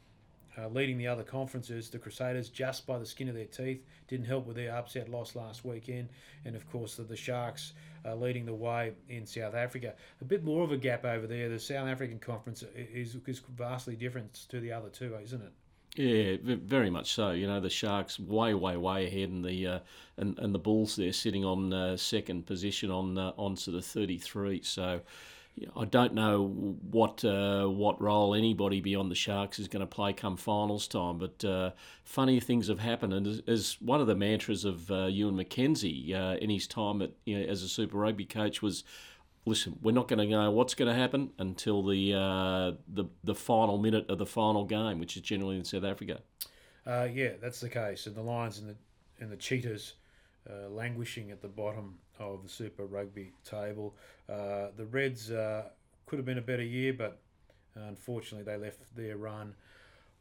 uh, 0.58 0.68
leading 0.68 0.98
the 0.98 1.06
other 1.06 1.22
conferences, 1.22 1.88
the 1.88 1.98
Crusaders 1.98 2.48
just 2.48 2.86
by 2.86 2.98
the 2.98 3.06
skin 3.06 3.28
of 3.28 3.34
their 3.34 3.44
teeth 3.44 3.84
didn't 4.08 4.26
help 4.26 4.46
with 4.46 4.56
their 4.56 4.74
upset 4.74 5.08
loss 5.08 5.36
last 5.36 5.64
weekend, 5.64 6.08
and 6.44 6.56
of 6.56 6.68
course 6.70 6.96
the, 6.96 7.02
the 7.02 7.16
Sharks 7.16 7.74
uh, 8.04 8.14
leading 8.14 8.44
the 8.44 8.54
way 8.54 8.92
in 9.08 9.26
South 9.26 9.54
Africa. 9.54 9.94
A 10.20 10.24
bit 10.24 10.44
more 10.44 10.64
of 10.64 10.72
a 10.72 10.76
gap 10.76 11.04
over 11.04 11.26
there. 11.26 11.48
The 11.48 11.58
South 11.58 11.88
African 11.88 12.18
conference 12.18 12.64
is, 12.74 13.16
is 13.26 13.40
vastly 13.56 13.96
different 13.96 14.32
to 14.48 14.60
the 14.60 14.72
other 14.72 14.88
two, 14.88 15.16
isn't 15.22 15.42
it? 15.42 15.52
Yeah, 15.96 16.36
very 16.44 16.90
much 16.90 17.12
so. 17.12 17.32
You 17.32 17.48
know, 17.48 17.60
the 17.60 17.70
Sharks 17.70 18.20
way, 18.20 18.54
way, 18.54 18.76
way 18.76 19.06
ahead, 19.06 19.30
and 19.30 19.44
the 19.44 19.66
uh, 19.66 19.78
and 20.16 20.38
and 20.38 20.54
the 20.54 20.58
Bulls 20.58 20.94
there 20.94 21.12
sitting 21.12 21.44
on 21.44 21.72
uh, 21.72 21.96
second 21.96 22.46
position 22.46 22.90
on 22.90 23.18
uh, 23.18 23.32
on 23.36 23.56
sort 23.56 23.76
of 23.76 23.84
thirty 23.84 24.18
three. 24.18 24.62
So. 24.62 25.00
I 25.76 25.84
don't 25.84 26.14
know 26.14 26.46
what 26.90 27.24
uh, 27.24 27.66
what 27.66 28.00
role 28.00 28.34
anybody 28.34 28.80
beyond 28.80 29.10
the 29.10 29.14
Sharks 29.14 29.58
is 29.58 29.68
going 29.68 29.80
to 29.80 29.86
play 29.86 30.12
come 30.12 30.36
finals 30.36 30.88
time, 30.88 31.18
but 31.18 31.44
uh, 31.44 31.70
funny 32.04 32.40
things 32.40 32.68
have 32.68 32.80
happened. 32.80 33.12
And 33.12 33.26
as, 33.26 33.42
as 33.46 33.76
one 33.80 34.00
of 34.00 34.06
the 34.06 34.14
mantras 34.14 34.64
of 34.64 34.90
uh, 34.90 35.06
Ewen 35.06 35.36
McKenzie 35.36 36.14
uh, 36.14 36.36
in 36.38 36.50
his 36.50 36.66
time 36.66 37.02
at, 37.02 37.12
you 37.24 37.38
know, 37.38 37.46
as 37.46 37.62
a 37.62 37.68
Super 37.68 37.98
Rugby 37.98 38.24
coach 38.24 38.62
was, 38.62 38.84
listen, 39.46 39.78
we're 39.82 39.92
not 39.92 40.08
going 40.08 40.18
to 40.18 40.26
know 40.26 40.50
what's 40.50 40.74
going 40.74 40.92
to 40.92 40.98
happen 40.98 41.30
until 41.38 41.82
the, 41.84 42.14
uh, 42.14 42.72
the 42.88 43.04
the 43.24 43.34
final 43.34 43.78
minute 43.78 44.08
of 44.08 44.18
the 44.18 44.26
final 44.26 44.64
game, 44.64 44.98
which 44.98 45.16
is 45.16 45.22
generally 45.22 45.56
in 45.56 45.64
South 45.64 45.84
Africa. 45.84 46.20
Uh, 46.86 47.08
yeah, 47.12 47.32
that's 47.40 47.60
the 47.60 47.68
case. 47.68 48.06
And 48.06 48.16
the 48.16 48.22
Lions 48.22 48.58
and 48.58 48.68
the 48.68 48.76
and 49.20 49.30
the 49.30 49.36
Cheetahs 49.36 49.94
uh, 50.48 50.68
languishing 50.68 51.30
at 51.30 51.42
the 51.42 51.48
bottom 51.48 51.98
of 52.18 52.42
the 52.42 52.48
Super 52.48 52.84
Rugby 52.84 53.32
table. 53.44 53.94
Uh, 54.28 54.68
the 54.76 54.86
Reds 54.90 55.30
uh, 55.30 55.64
could 56.06 56.18
have 56.18 56.26
been 56.26 56.38
a 56.38 56.42
better 56.42 56.62
year, 56.62 56.92
but 56.92 57.18
unfortunately 57.74 58.44
they 58.44 58.58
left 58.58 58.80
their 58.96 59.16
run 59.16 59.54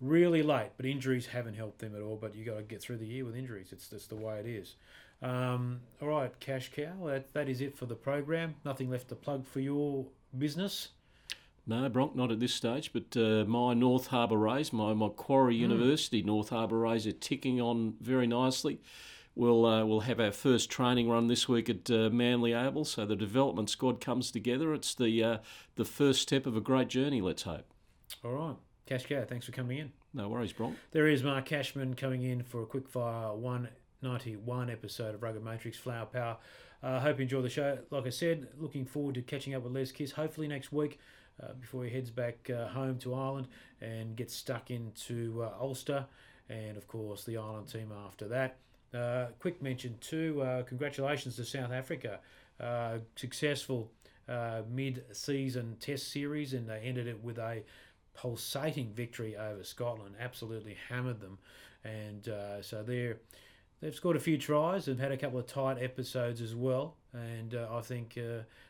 really 0.01 0.43
late. 0.43 0.71
But 0.77 0.85
injuries 0.85 1.27
haven't 1.27 1.55
helped 1.55 1.79
them 1.79 1.95
at 1.95 2.01
all. 2.01 2.17
But 2.19 2.35
you 2.35 2.45
got 2.45 2.57
to 2.57 2.63
get 2.63 2.81
through 2.81 2.97
the 2.97 3.05
year 3.05 3.25
with 3.25 3.35
injuries. 3.35 3.69
It's 3.71 3.87
just 3.89 4.09
the 4.09 4.15
way 4.15 4.39
it 4.39 4.45
is. 4.45 4.75
Um, 5.21 5.81
all 6.01 6.09
right, 6.09 6.39
Cash 6.39 6.71
Cow. 6.75 7.05
That, 7.05 7.33
that 7.33 7.49
is 7.49 7.61
it 7.61 7.75
for 7.75 7.85
the 7.85 7.95
program. 7.95 8.55
Nothing 8.63 8.89
left 8.89 9.09
to 9.09 9.15
plug 9.15 9.45
for 9.45 9.59
your 9.59 10.05
business. 10.37 10.89
No, 11.65 11.89
Bronk, 11.89 12.15
not 12.15 12.31
at 12.31 12.39
this 12.39 12.53
stage. 12.53 12.93
But 12.93 13.17
uh, 13.17 13.43
my 13.45 13.73
North 13.73 14.07
Harbour 14.07 14.37
Rays, 14.37 14.71
my 14.71 14.93
Macquarie 14.93 15.55
University 15.55 16.21
North 16.21 16.49
Harbour 16.49 16.79
Rays, 16.79 17.07
are 17.07 17.11
ticking 17.11 17.59
on 17.59 17.95
very 17.99 18.27
nicely. 18.27 18.79
We'll 19.37 19.67
uh, 19.67 19.85
we'll 19.85 19.99
have 19.99 20.19
our 20.19 20.31
first 20.31 20.71
training 20.71 21.11
run 21.11 21.27
this 21.27 21.47
week 21.47 21.69
at 21.69 21.91
uh, 21.91 22.09
Manly 22.09 22.55
Oval, 22.55 22.85
so 22.85 23.05
the 23.05 23.15
development 23.15 23.69
squad 23.69 24.01
comes 24.01 24.31
together. 24.31 24.73
It's 24.73 24.95
the 24.95 25.23
uh, 25.23 25.37
the 25.75 25.85
first 25.85 26.23
step 26.23 26.47
of 26.47 26.57
a 26.57 26.59
great 26.59 26.87
journey. 26.87 27.21
Let's 27.21 27.43
hope. 27.43 27.71
All 28.25 28.31
right, 28.31 28.55
Cash 28.87 29.05
Cow. 29.05 29.25
Thanks 29.29 29.45
for 29.45 29.51
coming 29.51 29.77
in. 29.77 29.91
No 30.11 30.27
worries, 30.27 30.53
Bronk. 30.53 30.75
There 30.89 31.07
is 31.07 31.21
Mark 31.21 31.45
Cashman 31.45 31.93
coming 31.93 32.23
in 32.23 32.41
for 32.41 32.63
a 32.63 32.65
quick 32.65 32.89
fire 32.89 33.31
191 33.35 34.71
episode 34.71 35.13
of 35.13 35.21
Rugger 35.21 35.39
Matrix 35.39 35.77
Flower 35.77 36.07
Power. 36.07 36.37
I 36.81 36.87
uh, 36.87 36.99
hope 36.99 37.19
you 37.19 37.23
enjoy 37.23 37.43
the 37.43 37.49
show. 37.49 37.77
Like 37.91 38.07
I 38.07 38.09
said, 38.09 38.47
looking 38.57 38.85
forward 38.85 39.13
to 39.15 39.21
catching 39.21 39.53
up 39.53 39.61
with 39.61 39.71
Les 39.71 39.91
Kiss 39.91 40.13
hopefully 40.13 40.47
next 40.47 40.71
week 40.71 40.97
uh, 41.43 41.53
before 41.61 41.83
he 41.83 41.91
heads 41.91 42.09
back 42.09 42.49
uh, 42.49 42.69
home 42.69 42.97
to 42.99 43.13
Ireland 43.13 43.49
and 43.81 44.15
gets 44.15 44.33
stuck 44.33 44.71
into 44.71 45.43
uh, 45.43 45.61
Ulster 45.61 46.07
and, 46.49 46.75
of 46.75 46.87
course, 46.87 47.23
the 47.23 47.37
Ireland 47.37 47.67
team 47.67 47.91
after 48.07 48.27
that. 48.29 48.57
Uh, 48.93 49.25
quick 49.39 49.61
mention 49.61 49.97
too 49.99 50.41
uh, 50.41 50.63
congratulations 50.63 51.35
to 51.35 51.45
South 51.45 51.71
Africa. 51.71 52.19
Uh, 52.59 52.99
successful 53.15 53.91
uh, 54.29 54.61
mid 54.71 55.03
season 55.11 55.75
test 55.79 56.11
series, 56.11 56.53
and 56.53 56.67
they 56.67 56.79
ended 56.79 57.07
it 57.07 57.21
with 57.23 57.37
a 57.37 57.63
pulsating 58.13 58.91
victory 58.93 59.35
over 59.35 59.63
Scotland. 59.63 60.15
Absolutely 60.19 60.77
hammered 60.89 61.19
them, 61.19 61.37
and 61.83 62.29
uh, 62.29 62.61
so 62.61 62.81
they're 62.81 63.17
they've 63.81 63.93
scored 63.93 64.15
a 64.15 64.21
few 64.21 64.37
tries. 64.37 64.85
They've 64.85 64.97
had 64.97 65.11
a 65.11 65.17
couple 65.17 65.39
of 65.39 65.47
tight 65.47 65.77
episodes 65.81 66.41
as 66.41 66.55
well, 66.55 66.95
and 67.13 67.55
uh, 67.55 67.67
I 67.71 67.81
think 67.81 68.17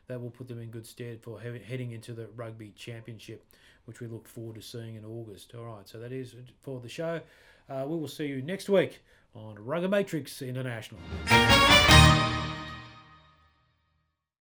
that 0.08 0.22
will 0.22 0.32
put 0.32 0.48
them 0.48 0.60
in 0.60 0.70
good 0.70 0.88
stead 0.88 1.22
for 1.22 1.40
he- 1.40 1.60
heading 1.60 1.92
into 1.92 2.14
the 2.14 2.28
Rugby 2.36 2.74
Championship, 2.76 3.46
which 3.86 4.00
we 4.00 4.08
look 4.08 4.28
forward 4.28 4.56
to 4.56 4.62
seeing 4.62 4.96
in 4.96 5.06
August. 5.06 5.54
All 5.56 5.66
right, 5.66 5.88
so 5.88 6.00
that 6.00 6.12
is 6.12 6.36
for 6.64 6.80
the 6.80 6.90
show. 6.90 7.22
We 7.70 7.96
will 7.96 8.08
see 8.08 8.26
you 8.26 8.42
next 8.42 8.68
week 8.68 9.02
on 9.38 9.56
Rugger 9.64 9.88
Matrix 9.88 10.42
International. 10.42 11.00